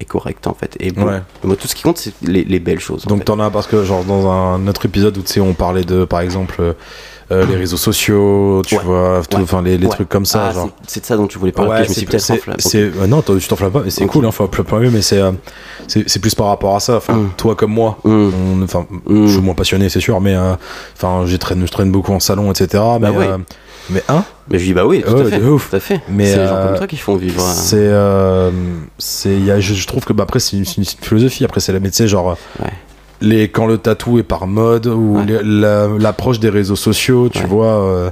[0.00, 0.76] est correct en fait.
[0.78, 1.20] Et bon, Ouais.
[1.42, 3.04] moi, tout ce qui compte, c'est les, les belles choses.
[3.06, 5.82] Donc t'en as parce que genre dans un autre épisode où tu sais on parlait
[5.84, 6.76] de par exemple
[7.30, 8.82] euh, euh, les réseaux sociaux, tu Ouais.
[8.84, 9.62] vois, tout- Ouais.
[9.62, 9.92] les, les Ouais.
[9.92, 11.70] trucs comme ça, Ah, c'est- de ça dont tu voulais parler.
[11.84, 12.22] Je me c'est- suis peut-être
[12.78, 14.10] euh, non, tu t'enflammes pas, mais c'est Ok.
[14.10, 14.48] cool, hein, faut pas
[14.90, 15.32] mais c'est, euh,
[16.06, 16.96] c'est plus par rapport à ça.
[16.96, 17.30] Enfin, Mm.
[17.36, 18.62] toi comme moi, Mm.
[18.64, 19.26] enfin, Mm.
[19.26, 20.54] je suis moins passionné, c'est sûr, mais euh,
[20.96, 22.82] enfin, j'ai traîne, je traîne beaucoup en salon, etc.
[23.00, 23.26] Mais, ouais.
[23.28, 23.38] euh,
[23.90, 25.42] mais hein, Mais je dis bah oui, tout Ouais, à fait.
[25.42, 25.68] ouf.
[25.68, 26.00] Tout à fait.
[26.08, 27.42] Mais, c'est les gens euh, comme toi qui font vivre.
[27.42, 28.50] euh, c'est, euh,
[28.96, 31.44] c'est, il y a- je, je trouve que bah, après c'est une, c'est une philosophie.
[31.44, 32.38] Après c'est la, mais sais, genre.
[32.60, 32.70] Ouais.
[33.20, 35.40] Les, quand le tatou est par mode ou Ouais.
[35.42, 37.46] la- l'approche des réseaux sociaux, tu Ouais.
[37.46, 38.10] vois, euh,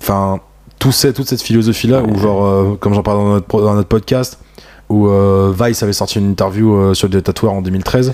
[0.00, 0.40] enfin,
[0.78, 2.18] tout c'est toute cette philosophie là, où Ouais.
[2.18, 4.38] genre, euh, comme j'en parle dans notre, dans notre podcast,
[4.88, 8.12] où euh, Vice avait sorti une interview euh, sur des tatoueurs en 2013,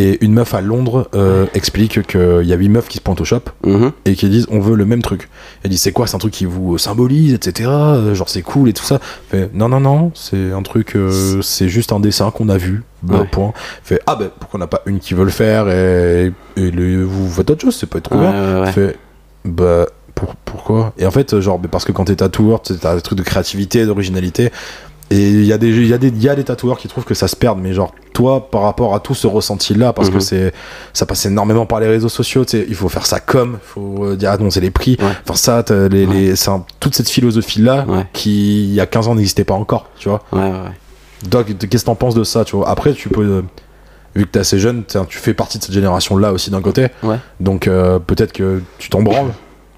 [0.00, 3.20] et une meuf à Londres euh, explique qu'il y a huit meufs qui se pointent
[3.20, 3.90] au shop mhm.
[4.04, 5.28] et qui disent on veut le même truc.
[5.64, 7.68] Elle dit c'est quoi, c'est un truc qui vous symbolise, etc.
[7.72, 9.00] euh, Genre c'est cool et tout ça.
[9.30, 12.84] Fait, non non non, c'est un truc, euh, c'est juste un dessin qu'on a vu.
[13.02, 13.26] Bah, Ouais.
[13.30, 13.52] Point.
[13.82, 17.02] Fait ah ben pourquoi on n'a pas une qui veut le faire et, et le-
[17.04, 18.54] vous faites autre chose, c'est pas Ouais, bien.
[18.56, 18.72] ouais, ouais.
[18.72, 18.96] Fait
[19.44, 20.92] bah pour- pourquoi?
[20.98, 24.50] Et en fait genre parce que quand t'es tatoueur, t'as des trucs de créativité, d'originalité.
[25.10, 27.04] Et il y, a des- y, a des- il y a des tatoueurs qui trouvent
[27.04, 30.16] que ça se perd, mais genre, toi, par rapport à tout ce ressenti-là, parce que
[30.16, 30.20] Mhm.
[30.20, 30.52] c'est
[30.92, 33.66] ça passe énormément par les réseaux sociaux, tu sais, il faut faire ça comme, il
[33.66, 35.06] faut euh, dire annoncer les prix, Ouais.
[35.24, 38.06] enfin ça, les, les- un- toute cette philosophie-là Ouais.
[38.12, 40.22] qui, il y a 15 ans, n'existait pas encore, tu vois.
[40.32, 41.28] Ouais, ouais, ouais.
[41.30, 42.68] Donc, qu'est-ce que t'en penses de ça, tu vois?
[42.68, 43.42] Après, tu peux,
[44.14, 47.16] vu que t'es assez jeune, tu fais partie de cette génération-là aussi d'un côté, Ouais.
[47.40, 49.32] donc euh, peut-être que tu t'en branles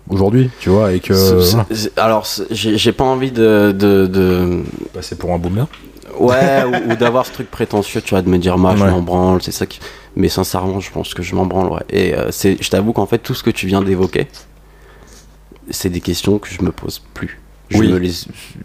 [0.08, 1.14] aujourd'hui, tu vois, et que
[2.00, 4.62] alors, j'ai pas envie de, de, de-
[4.94, 5.66] Bah, c'est pour un boomer.
[6.18, 8.90] ouais, ou, ou d'avoir ce truc prétentieux, tu vois, de me dire, moi, je Ouais.
[8.90, 9.80] m'en branle, c'est ça qui.
[10.16, 11.82] Mais sincèrement, je pense que je m'en branle, ouais.
[11.90, 14.26] Et euh, c'est, je t'avoue qu'en fait, tout ce que tu viens d'évoquer,
[15.70, 17.40] c'est des questions que je me pose plus.
[17.68, 17.88] Je Oui.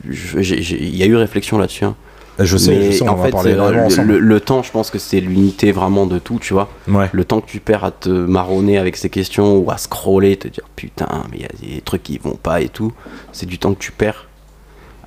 [0.09, 1.85] il y a eu réflexion là-dessus.
[1.85, 1.95] hein.
[2.39, 4.07] Je sais, mais je sais, on en fait, parler le, ensemble.
[4.13, 6.69] le- le temps, je pense que c'est l'unité vraiment de tout, tu vois.
[6.87, 7.09] Ouais.
[7.13, 10.47] Le temps que tu perds à te marronner avec ces questions ou à scroller, te
[10.49, 12.91] dire putain, mais il y a des trucs qui vont pas et tout,
[13.31, 14.27] c'est du temps que tu perds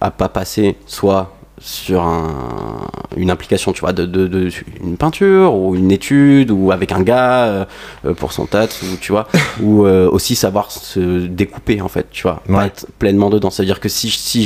[0.00, 4.48] à pas passer soit sur un, une implication, tu vois, de, de, de-
[4.80, 7.66] une peinture ou une étude ou avec un gars
[8.06, 9.26] euh, pour son tat, ou tu vois,
[9.60, 12.66] ou euh, aussi savoir se découper en fait, tu vois, pas Ouais.
[12.68, 13.50] être pleinement dedans.
[13.50, 14.44] Ça veut dire que si, si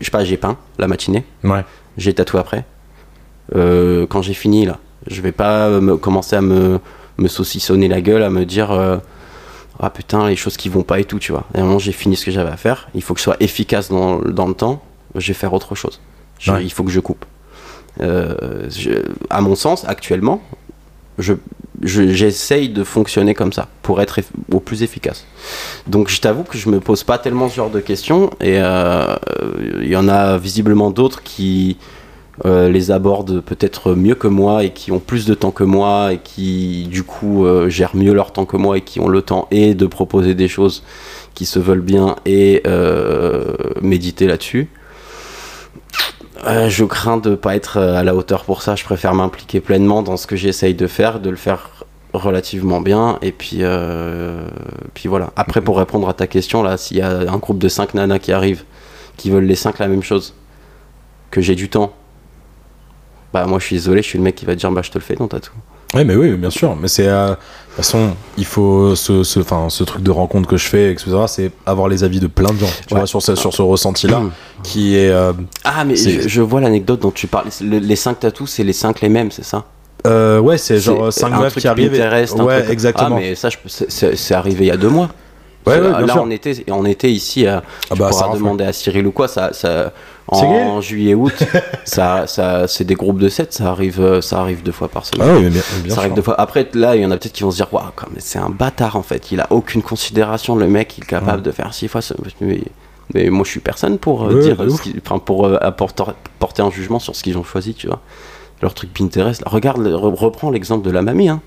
[0.00, 1.64] je sais pas, j'ai peint la matinée, Ouais.
[1.96, 2.64] J'ai tatoué après.
[3.54, 6.78] Euh, quand j'ai fini là, je vais pas me, commencer à me,
[7.18, 8.96] me saucissonner la gueule, à me dire euh,
[9.80, 11.44] ah putain les choses qui vont pas et tout, tu vois.
[11.54, 12.88] Et à un moment j'ai fini ce que j'avais à faire.
[12.94, 14.82] Il faut que je sois efficace dans, dans le temps.
[15.14, 16.00] Je vais faire autre chose.
[16.38, 16.64] Je- Ouais.
[16.64, 17.24] Il faut que je coupe.
[18.00, 20.42] Euh, je- à mon sens, actuellement,
[21.18, 21.34] je
[21.82, 24.20] je- j'essaye de fonctionner comme ça pour être
[24.52, 25.26] au plus efficace.
[25.86, 29.16] Donc je t'avoue que je me pose pas tellement ce genre de questions et euh,
[29.82, 31.76] il y en a visiblement d'autres qui
[32.44, 36.12] euh, les abordent peut-être mieux que moi et qui ont plus de temps que moi
[36.14, 39.22] et qui du coup euh, gèrent mieux leur temps que moi et qui ont le
[39.22, 40.82] temps et de proposer des choses
[41.34, 42.62] qui se veulent bien et
[43.82, 44.68] méditer là-dessus.
[46.46, 48.76] Je crains de pas être euh, à la hauteur pour ça.
[48.76, 51.70] Je préfère m'impliquer pleinement dans ce que j'essaye de faire, de le faire
[52.12, 53.18] relativement bien.
[53.22, 54.46] Et puis, euh,
[54.92, 55.32] puis voilà.
[55.36, 58.18] Après, pour répondre à ta question, là, s'il y a un groupe de 5 nanas
[58.18, 58.64] qui arrivent,
[59.16, 60.34] qui veulent les 5 la même chose,
[61.30, 61.94] que j'ai du temps,
[63.32, 64.90] bah moi je suis désolé, je suis le mec qui va te dire bah je
[64.90, 65.50] te le fais ton tatou.
[65.94, 66.76] Ouais, mais oui, bien sûr.
[66.76, 67.06] Mais c'est.
[67.08, 68.94] euh, De toute façon, il faut.
[68.94, 72.20] Ce, ce, enfin, ce truc de rencontre que je fais, etc., c'est avoir les avis
[72.20, 73.00] de plein de gens, tu Ouais.
[73.00, 74.30] vois, sur ce, sur ce ressenti-là, Mmh.
[74.62, 75.10] qui est.
[75.10, 75.32] euh,
[75.64, 77.46] Ah, mais je, je vois l'anecdote dont tu parles.
[77.60, 79.64] Le- les 5 tatous, c'est les 5 les mêmes, c'est ça?
[80.06, 81.94] Euh, ouais, c'est genre C'est 5 un meufs qui arrivent.
[81.94, 83.16] et- Ouais, truc- exactement.
[83.16, 85.08] Ah, mais ça, c'est- arrivé il y a deux mois.
[85.66, 86.22] Ouais, C'est- ouais, bien là, sûr.
[86.22, 87.46] on était, on était ici.
[87.46, 89.26] À, Ah tu bah, demander à Cyril ou quoi.
[89.28, 89.50] Ça,
[90.28, 91.34] en juillet, août,
[91.84, 93.52] ça, ça, c'est des groupes de 7.
[93.52, 95.28] Ça arrive, euh, ça arrive deux fois par semaine.
[95.30, 95.98] Ah oui, mais bien, bien ça sûr.
[96.00, 96.40] arrive deux fois.
[96.40, 97.84] Après, là, il y en a peut-être qui vont se dire, waouh,
[98.18, 99.30] c'est un bâtard en fait.
[99.32, 100.56] Il a aucune considération.
[100.56, 102.00] Le mec, il est capable de faire six fois.
[102.00, 102.60] ce- Mais,
[103.14, 104.56] mais moi, je suis personne pour euh, Ouais, dire,
[105.04, 106.04] enfin, pour euh, apporter,
[106.38, 108.00] porter un jugement sur ce qu'ils ont choisi, tu vois.
[108.62, 109.42] Leur truc Pinterest.
[109.44, 109.48] là.
[109.50, 111.40] Regarde, reprends l'exemple de la mamie, hein,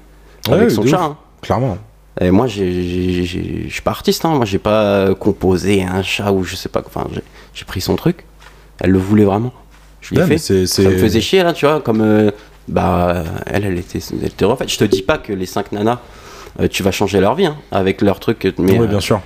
[0.47, 1.01] Ouais, avec son chat.
[1.01, 1.17] hein.
[1.41, 1.77] Clairement.
[2.21, 2.63] Et moi, je
[3.69, 4.29] suis pas artiste, hein.
[4.35, 7.05] moi j'ai pas composé un chat ou je sais pas, enfin
[7.53, 8.25] j'ai pris son truc,
[8.79, 9.53] elle le voulait vraiment.
[10.01, 10.65] Je lui ai Ouais, mais fait.
[10.65, 12.31] c'est- Ça me faisait chier là, tu vois, comme euh,
[12.67, 14.69] bah elle, elle était, elle était refaite.
[14.69, 15.99] Je te dis pas que les cinq nanas,
[16.59, 19.21] euh, tu vas changer leur vie hein, avec leur truc, mais Oui, euh, bien sûr.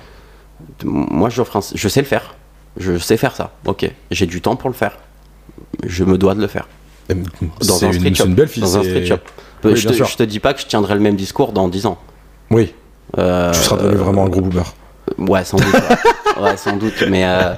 [0.84, 2.34] moi j'offre je sais le faire,
[2.76, 3.52] je sais faire ça.
[3.66, 4.98] Ok, j'ai du temps pour le faire,
[5.84, 6.68] je me dois de le faire.
[7.08, 8.26] Dans un une, street c'est shop.
[8.26, 8.62] une belle fille.
[8.62, 9.18] Dans un c'est- street shop.
[9.64, 11.86] Oui, je, te, je te dis pas que je tiendrai le même discours dans 10
[11.86, 11.98] ans.
[12.50, 12.72] Oui,
[13.18, 14.74] Euh, tu seras devenu vraiment un gros boomer.
[15.18, 15.66] Ouais, sans doute.
[15.74, 15.80] ouais.
[16.42, 17.04] Ouais, sans doute.
[17.10, 17.52] Mais, euh,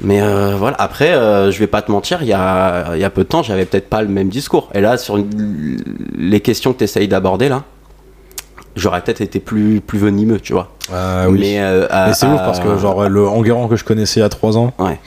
[0.00, 0.76] mais euh, voilà.
[0.80, 3.42] Après, euh, je vais pas te mentir, il y a, y a peu de temps,
[3.42, 4.68] j'avais peut-être pas le même discours.
[4.74, 5.76] Et là, sur une-
[6.16, 7.62] les questions que tu essayes d'aborder, là,
[8.76, 10.70] j'aurais peut-être été plus, plus venimeux, tu vois.
[10.92, 11.38] Ah oui.
[11.40, 14.26] Mais, euh, Mais c'est ouf parce que, genre, le Enguerrand que je connaissais il y
[14.26, 14.72] a 3 ans.
[14.78, 14.98] Ouais.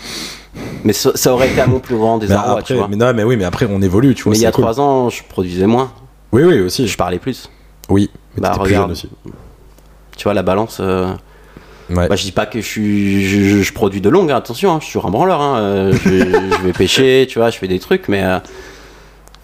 [0.84, 2.88] Mais ça, ça aurait été à mon plus grand désarroi, tu vois.
[2.88, 4.32] mais non, mais oui, mais après, on évolue, tu vois.
[4.32, 4.64] Mais il y a cool.
[4.64, 5.92] trois ans, je produisais moins,
[6.32, 6.88] Oui, oui, aussi.
[6.88, 7.50] je parlais plus.
[7.90, 8.92] Oui, mais Bah, regarde.
[8.92, 9.10] aussi.
[10.16, 10.78] Tu vois, la balance.
[10.82, 11.14] euh,
[11.90, 12.08] Ouais.
[12.10, 14.72] Bah, je dis pas que je suis, je, je- je produis de longue, hein, attention,
[14.74, 15.42] hein, je suis toujours un branleur.
[15.42, 16.20] hein, euh, je, vais,
[16.52, 18.40] je vais pêcher, tu vois, je fais des trucs, mais euh,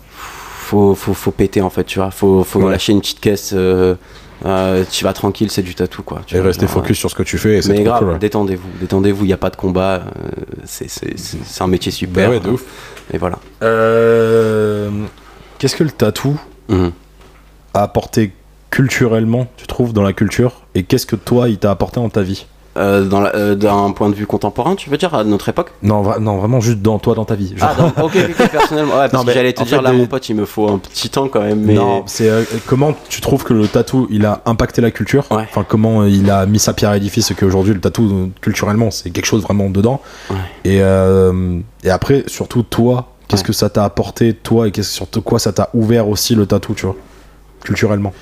[0.09, 2.11] faut, faut, faut péter en fait, tu vois.
[2.11, 2.71] Faut, faut Ouais.
[2.71, 3.51] lâcher une petite caisse.
[3.55, 3.95] euh,
[4.45, 6.21] euh, tu vas tranquille, c'est du tatou quoi.
[6.25, 7.59] tu Et genre, focus sur ce que tu fais.
[7.59, 8.19] et Mais grave, cool, ouais.
[8.19, 10.01] détendez-vous, détendez-vous, il n'y a pas de combat, euh,
[10.65, 12.27] c'est- c'est c'est- c'est un métier super.
[12.29, 12.63] Bah ouais, de ouf.
[13.13, 13.39] Et voilà.
[13.61, 14.89] Euh,
[15.59, 16.37] Qu'est-ce que le tatou
[16.67, 16.91] Mhm.
[17.73, 18.33] a apporté
[18.69, 20.62] culturellement, tu trouves, dans la culture?
[20.75, 22.45] Et qu'est-ce que toi, il t'a apporté dans ta vie
[22.77, 26.17] Euh, euh, D'un point de vue contemporain, tu veux dire, à notre époque Non, vra-
[26.19, 27.53] non, vraiment juste dans toi, dans ta vie.
[27.55, 28.13] Genre- Ah, dans- ok,
[28.51, 28.93] personnellement.
[28.95, 30.79] Ouais, parce Non, que j'allais te dire, fait, là, mon pote, il me faut un
[30.79, 31.59] petit temps quand même.
[31.61, 31.75] Mais...
[31.75, 35.43] Non, c'est euh, comment tu trouves que le tatou il a impacté la culture Ouais.
[35.47, 38.89] Enfin, comment euh, il a mis sa pierre à l'édifice et qu'aujourd'hui le tatou culturellement
[38.89, 40.01] c'est quelque chose vraiment dedans.
[40.31, 40.37] Ouais.
[40.65, 40.77] Et,
[41.87, 45.53] et après, surtout toi, qu'est-ce que ça t'a apporté toi et qu'est-ce surtout quoi ça
[45.53, 46.95] t'a ouvert aussi le tatou, tu vois,
[47.63, 48.13] culturellement.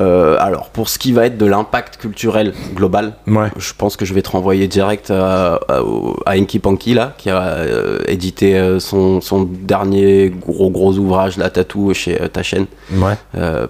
[0.00, 3.48] Euh, alors, pour ce qui va être de l'impact culturel global, Ouais.
[3.58, 7.40] je pense que je vais te renvoyer direct à, à, Inky Panky, là, qui a
[7.42, 12.66] euh, édité euh, son, son dernier gros gros ouvrage, La Tatou, chez euh, ta chaîne.
[12.92, 13.14] Ouais.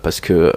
[0.02, 0.52] Parce que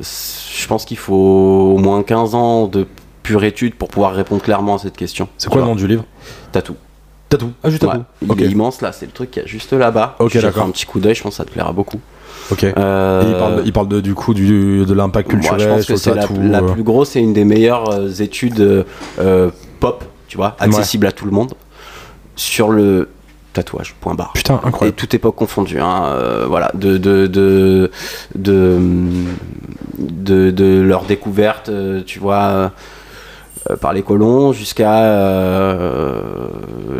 [0.00, 2.86] je pense qu'il faut au moins 15 ans de
[3.22, 5.28] pure étude pour pouvoir répondre clairement à cette question.
[5.38, 6.04] C'est quoi le nom du livre?
[6.52, 6.76] Tatou.
[7.28, 7.52] Tatou.
[7.62, 7.98] Ah, juste tatou.
[8.22, 10.16] Ouais, il est immense là, c'est le truc qui est juste là-bas.
[10.18, 10.64] Ok, d'accord.
[10.64, 12.00] un petit coup d'œil, je pense que ça te plaira beaucoup.
[12.50, 12.64] Ok.
[12.64, 15.60] Euh, Et il parle, de, il parle de, du coup du, de l'impact moi, culturel
[15.60, 16.72] je pense que c'est la, la euh.
[16.72, 18.84] plus grosse et une des meilleures euh, études
[19.18, 21.54] euh, pop, tu vois, accessible à tout le monde,
[22.36, 23.08] sur le
[23.54, 24.32] tatouage, point barre.
[24.34, 24.96] Putain, Et incroyable.
[24.96, 27.90] toute époque confondue, hein, euh, voilà, de de, de,
[28.34, 28.78] de,
[29.98, 31.70] de, de leur découverte,
[32.04, 32.72] tu vois,
[33.80, 36.48] par les colons, jusqu'à euh,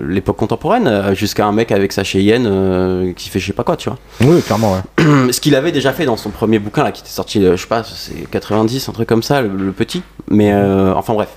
[0.06, 3.64] l'époque contemporaine, euh, jusqu'à un mec avec sa Cheyenne euh, qui fait je sais pas
[3.64, 3.98] quoi, tu vois.
[4.22, 5.32] Oui, clairement, ouais.
[5.32, 7.62] Ce qu'il avait déjà fait dans son premier bouquin, là, qui était sorti, euh, je
[7.62, 11.28] sais pas, c'est 90, un truc comme ça, le, le petit, mais euh, enfin bref.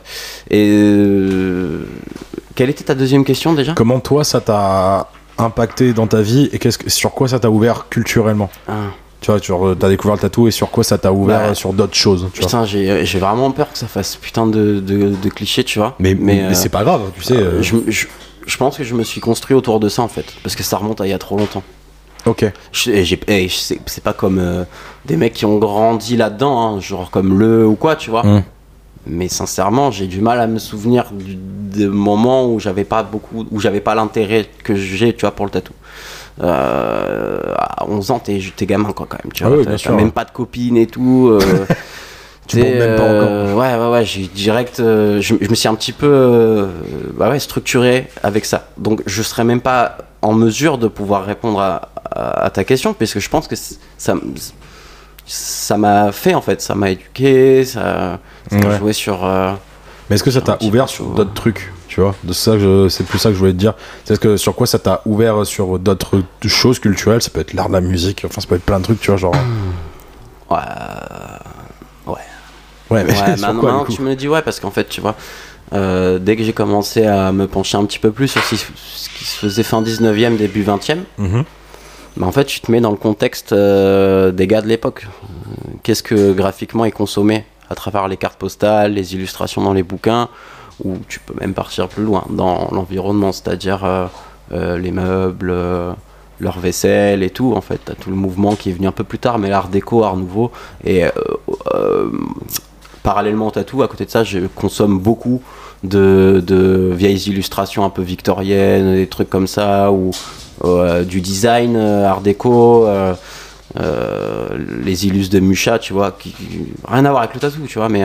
[0.49, 1.85] Et euh,
[2.55, 3.73] quelle était ta deuxième question déjà?
[3.73, 7.49] Comment toi ça t'a impacté dans ta vie et qu'est-ce que, sur quoi ça t'a
[7.49, 8.49] ouvert culturellement?
[8.67, 8.73] Ah.
[9.39, 11.53] Tu vois, tu as découvert le tatou et sur quoi ça t'a ouvert Bah, euh,
[11.53, 12.29] sur d'autres choses.
[12.33, 12.39] Tu.
[12.41, 15.95] Putain, j'ai vraiment peur que ça fasse putain de, de, de clichés, tu vois.
[15.99, 17.35] Mais, mais, euh, c'est pas grave, tu sais.
[17.35, 18.07] euh, je, je,
[18.45, 20.77] je pense que je me suis construit autour de ça en fait, parce que ça
[20.77, 21.63] remonte à il y a trop longtemps.
[22.25, 22.45] Ok.
[22.71, 24.63] C'est pas comme euh,
[25.05, 28.23] des mecs qui ont grandi là-dedans, hein, genre comme le ou quoi, tu vois.
[28.23, 28.43] Mm.
[29.07, 33.45] Mais sincèrement, j'ai du mal à me souvenir du, des moments où j'avais pas beaucoup,
[33.51, 35.73] où j'avais pas l'intérêt que j'ai, tu vois, pour le tatou.
[36.41, 39.57] Euh, à 11 ans, t'es t'es gamin quoi quand même, tu Ah vois.
[39.57, 41.29] oui, T'as- t'as sûr, même pas de copine et tout.
[41.31, 41.65] euh,
[42.47, 44.05] Tu même pas euh, Ouais, ouais, ouais.
[44.05, 46.67] J'ai direct, je, je me suis un petit peu,
[47.15, 48.67] bah ouais, structuré avec ça.
[48.77, 52.93] Donc, je serais même pas en mesure de pouvoir répondre à, à- à ta question,
[52.93, 54.13] puisque je pense que ça,
[55.25, 58.19] ça m'a fait en fait, ça m'a éduqué, ça,
[58.49, 58.77] ça a Ouais.
[58.77, 59.25] joué sur.
[59.25, 59.51] euh,
[60.09, 61.73] Mais est-ce que ça t'a ouvert sur d'autres trucs?
[61.87, 62.53] Tu vois, de ça,
[62.89, 63.73] c'est plus ça que je voulais te dire.
[64.05, 67.53] C'est ce que sur quoi ça t'a ouvert sur d'autres choses culturelles Ça peut être
[67.53, 69.35] l'art de la musique, enfin, ça peut être plein de trucs, tu vois, genre.
[70.49, 70.57] ouais,
[72.89, 74.71] Ouais, mais Ouais, sur maintenant, quoi, maintenant que tu me le dis, ouais, parce qu'en
[74.71, 75.15] fait, tu vois,
[75.73, 79.25] euh, dès que j'ai commencé à me pencher un petit peu plus sur ce qui,
[79.25, 81.43] se faisait fin 19e, début 20e, Mhm.
[82.17, 85.05] bah, en fait, tu te mets dans le contexte euh, des gars de l'époque.
[85.07, 89.83] Euh, Qu'est-ce que graphiquement ils consommaient à travers les cartes postales, les illustrations dans les
[89.83, 90.29] bouquins,
[90.83, 94.07] ou tu peux même partir plus loin dans l'environnement, c'est-à-dire euh,
[94.51, 95.93] euh, les meubles, euh,
[96.39, 97.53] leur vaisselle et tout.
[97.55, 99.69] En fait, t'as tout le mouvement qui est venu un peu plus tard, mais l'art
[99.69, 100.51] déco, art nouveau.
[100.83, 101.03] Et
[103.01, 105.41] parallèlement au tatou, à côté de ça, je consomme beaucoup
[105.83, 110.11] de, vieilles illustrations un peu victoriennes, des trucs comme ça, ou
[111.05, 112.87] du design, art déco,
[113.75, 116.15] les illus de Mucha, tu vois,
[116.87, 118.03] rien à voir avec le tatou, tu vois, mais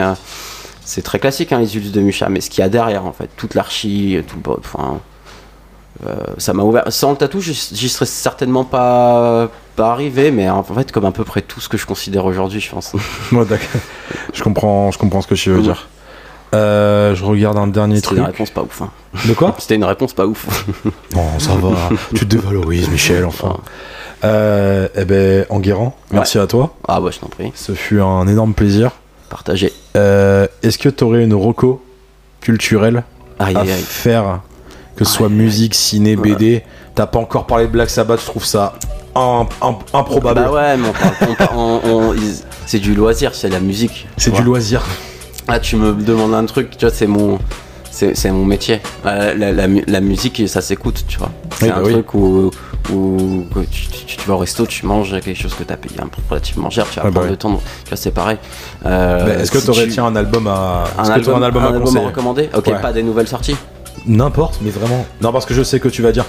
[0.85, 3.13] c'est très classique, hein, les illus de Mucha, mais ce qu'il y a derrière, en
[3.13, 4.99] fait, toute l'archi, tout le, enfin,
[6.05, 6.83] euh, ça m'a ouvert.
[6.91, 7.53] Sans le tatou, j'y
[7.89, 11.77] serais certainement pas, pas arrivé, mais en fait, comme à peu près tout ce que
[11.77, 12.93] je considère aujourd'hui, je pense.
[13.31, 13.67] Ouais, d'accord.
[14.33, 15.87] je comprends, je comprends ce que tu veux dire.
[16.53, 18.19] Euh, je regarde un dernier C'était truc.
[18.19, 18.81] une réponse pas ouf.
[18.83, 18.91] hein.
[19.27, 20.45] De quoi C'était une réponse pas ouf.
[21.15, 21.71] Non, ça va.
[22.13, 23.57] tu te dévalorises, Michel, enfin.
[24.23, 26.75] Euh, eh ben, Enguerrand, merci à toi.
[26.87, 28.91] Ah bah je t'en prie, Ce fut un énorme plaisir.
[29.95, 31.83] Euh, Est-ce que tu aurais une reco
[32.41, 33.03] culturelle
[33.39, 34.41] Aïe à aïe faire,
[34.95, 36.63] que ce soit Aïe, musique, ciné, BD
[36.95, 38.73] T'as pas encore parlé de Black Sabbath, je trouve ça
[39.15, 40.41] im- im- improbable.
[40.45, 40.91] Bah ouais, mais
[42.65, 44.07] c'est du loisir, c'est la musique.
[44.17, 44.83] C'est du loisir.
[45.47, 47.39] Là, tu me demandes un truc, tu vois, c'est mon,
[47.93, 48.81] c'est, mon métier.
[49.05, 51.29] Euh, La, la mu- la musique, ça s'écoute, tu vois.
[51.57, 51.93] C'est Oui, un bah oui.
[51.93, 52.51] truc où,
[52.91, 56.09] où tu, tu- tu vas au resto, tu manges quelque chose que t'as payé un
[56.29, 57.61] relativement cher, tu vas Ouais, bah prendre le temps.
[57.83, 58.37] Tu vois, c'est pareil.
[58.85, 61.65] Euh, Bah, Est-ce que si tu- tiens un album à un album, un album un
[61.65, 62.49] à album recommander?
[62.55, 62.81] Ok, Ouais.
[62.81, 63.55] pas des nouvelles sorties.
[64.05, 65.05] N'importe, mais vraiment.
[65.21, 66.25] Non, parce que je sais que tu vas dire.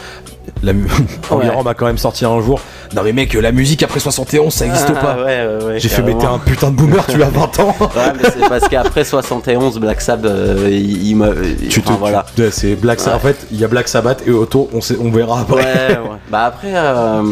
[0.63, 0.87] La mu-
[1.31, 2.61] Enguerrand m'a quand même sorti un jour.
[2.95, 5.17] Non, mais mec, la musique après 71, ça existe Ah, pas.
[5.17, 7.75] ouais, ouais, ouais, J'ai fait, mais t'es un putain de boomer, tu as 20 ans.
[7.81, 11.35] Ouais, mais c'est parce qu'après 71, Black Sabbath, euh, il, il me.
[11.69, 12.25] Tu te, voilà.
[12.39, 13.25] ouais, c'est Black Sabbath.
[13.25, 13.31] Ouais.
[13.31, 15.65] En fait, il y a Black Sabbath et autour, on, sait, on verra après.
[15.65, 16.19] Ouais, ouais.
[16.31, 17.23] Bah après, euh,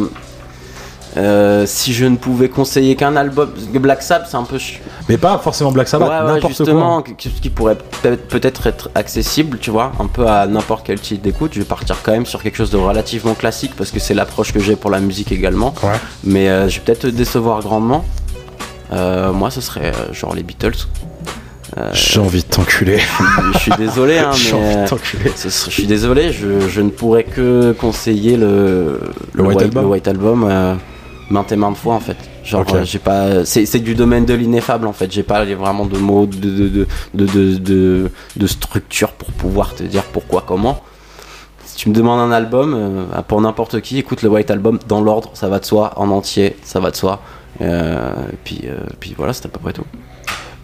[1.17, 4.59] Euh, si je ne pouvais conseiller qu'un album, Black Sabbath c'est un peu
[5.09, 6.65] Mais pas forcément Black Sabbath, ouais, ouais, n'importe quoi.
[6.65, 11.21] justement, ce qui pourrait peut-être être accessible, tu vois, un peu à n'importe quel type
[11.21, 11.53] d'écoute.
[11.53, 14.53] Je vais partir quand même sur quelque chose de relativement classique parce que c'est l'approche
[14.53, 15.75] que j'ai pour la musique également.
[15.83, 15.91] Ouais.
[16.25, 18.05] Mais euh, je vais peut-être te décevoir grandement.
[18.93, 20.87] Euh, moi, ce serait genre les Beatles.
[21.93, 22.99] J'ai envie de t'enculer.
[23.55, 27.25] je suis désolé, hein, mais envie de ce je suis désolé, je, je ne pourrais
[27.25, 29.01] que conseiller le,
[29.33, 30.75] Le White Album le White Album euh,
[31.33, 32.17] maintes et maintes fois en fait.
[32.45, 35.11] Genre, euh, j'ai pas, c'est c'est du domaine de l'ineffable en fait.
[35.11, 40.05] J'ai pas vraiment de mots, de de, de, de, de, structure pour pouvoir te dire
[40.05, 40.83] pourquoi, comment.
[41.65, 45.01] Si tu me demandes un album, euh, pour n'importe qui, écoute le White Album dans
[45.01, 47.21] l'ordre, ça va de soi, en entier, ça va de soi.
[47.61, 48.63] Euh, et puis,
[49.01, 49.85] puis voilà, c'est à peu près tout.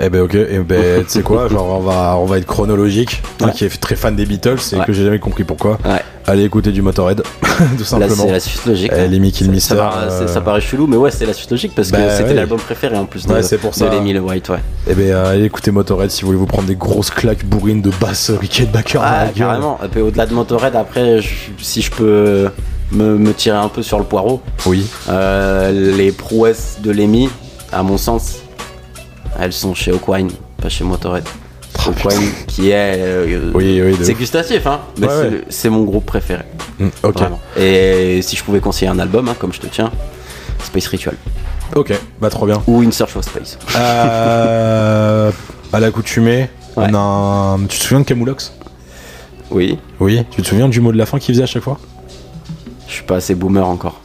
[0.01, 3.21] Eh ben ok, et ben tu sais quoi, genre on va, on va être chronologique.
[3.39, 3.53] Toi Ouais.
[3.53, 4.85] qui est très fan des Beatles et Ouais.
[4.87, 5.79] que j'ai jamais compris pourquoi.
[5.85, 6.01] Ouais.
[6.27, 7.23] Allez écouter du Motorhead,
[7.79, 8.15] tout simplement.
[8.27, 8.93] c'est la suite logique.
[8.95, 9.07] Eh, hein.
[9.09, 11.51] Lemmy Kill Ça- Mister, Ça, paraît- euh, ça paraît chelou, mais ouais, c'est la suite
[11.51, 13.89] logique parce que Bah, c'était l'album préféré en plus de, Ouais, c'est pour de ça.
[13.89, 14.59] Lemmy le White, ouais.
[14.89, 17.81] Eh ben euh, allez écouter Motorhead si vous voulez vous prendre des grosses claques bourrines
[17.83, 19.79] de basse Rickenbacker la Ah, carrément.
[19.97, 21.29] Et au-delà de Motorhead, après, je-
[21.61, 22.49] si je peux
[22.93, 24.87] me, me tirer un peu sur le poireau, Oui.
[25.09, 27.31] euh, les prouesses de Lemmy,
[27.73, 28.37] à mon sens,
[29.39, 30.31] elles sont chez Oakwine,
[30.61, 31.25] pas chez Motorhead.
[31.87, 31.91] Oh,
[32.47, 32.95] qui est.
[32.99, 35.31] euh, Oui, oui, c'est gustatif, hein, Ouais, c'est ouais.
[35.31, 36.43] le- c'est mon groupe préféré.
[36.79, 37.15] Mm, ok.
[37.19, 37.41] Vraiment.
[37.57, 39.91] Et si je pouvais conseiller un album, hein, comme je te tiens,
[40.65, 41.15] Space Ritual
[41.77, 42.63] Ok, bah trop bien.
[42.67, 43.59] ou In Search of Space.
[43.77, 45.31] Euh,
[45.73, 46.87] à l'accoutumée, Ouais.
[46.91, 47.59] on a un...
[47.67, 48.53] Tu te souviens de Camoulox?
[49.51, 50.25] Oui, Oui.
[50.31, 51.79] Tu te souviens du mot de la fin qu'il faisait à chaque fois?
[52.87, 54.01] Je suis pas assez boomer encore.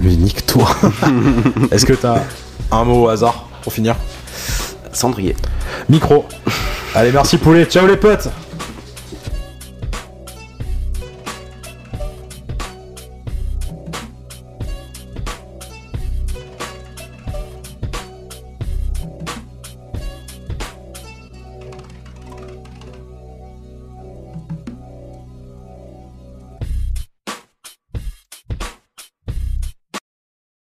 [0.00, 0.68] Mais nique-toi
[1.70, 2.22] Est-ce que t'as
[2.70, 3.96] un mot au hasard pour finir?
[4.92, 5.36] Cendrier.
[5.88, 6.26] Micro.
[6.94, 7.64] Allez, merci poulet.
[7.66, 8.28] Ciao les potes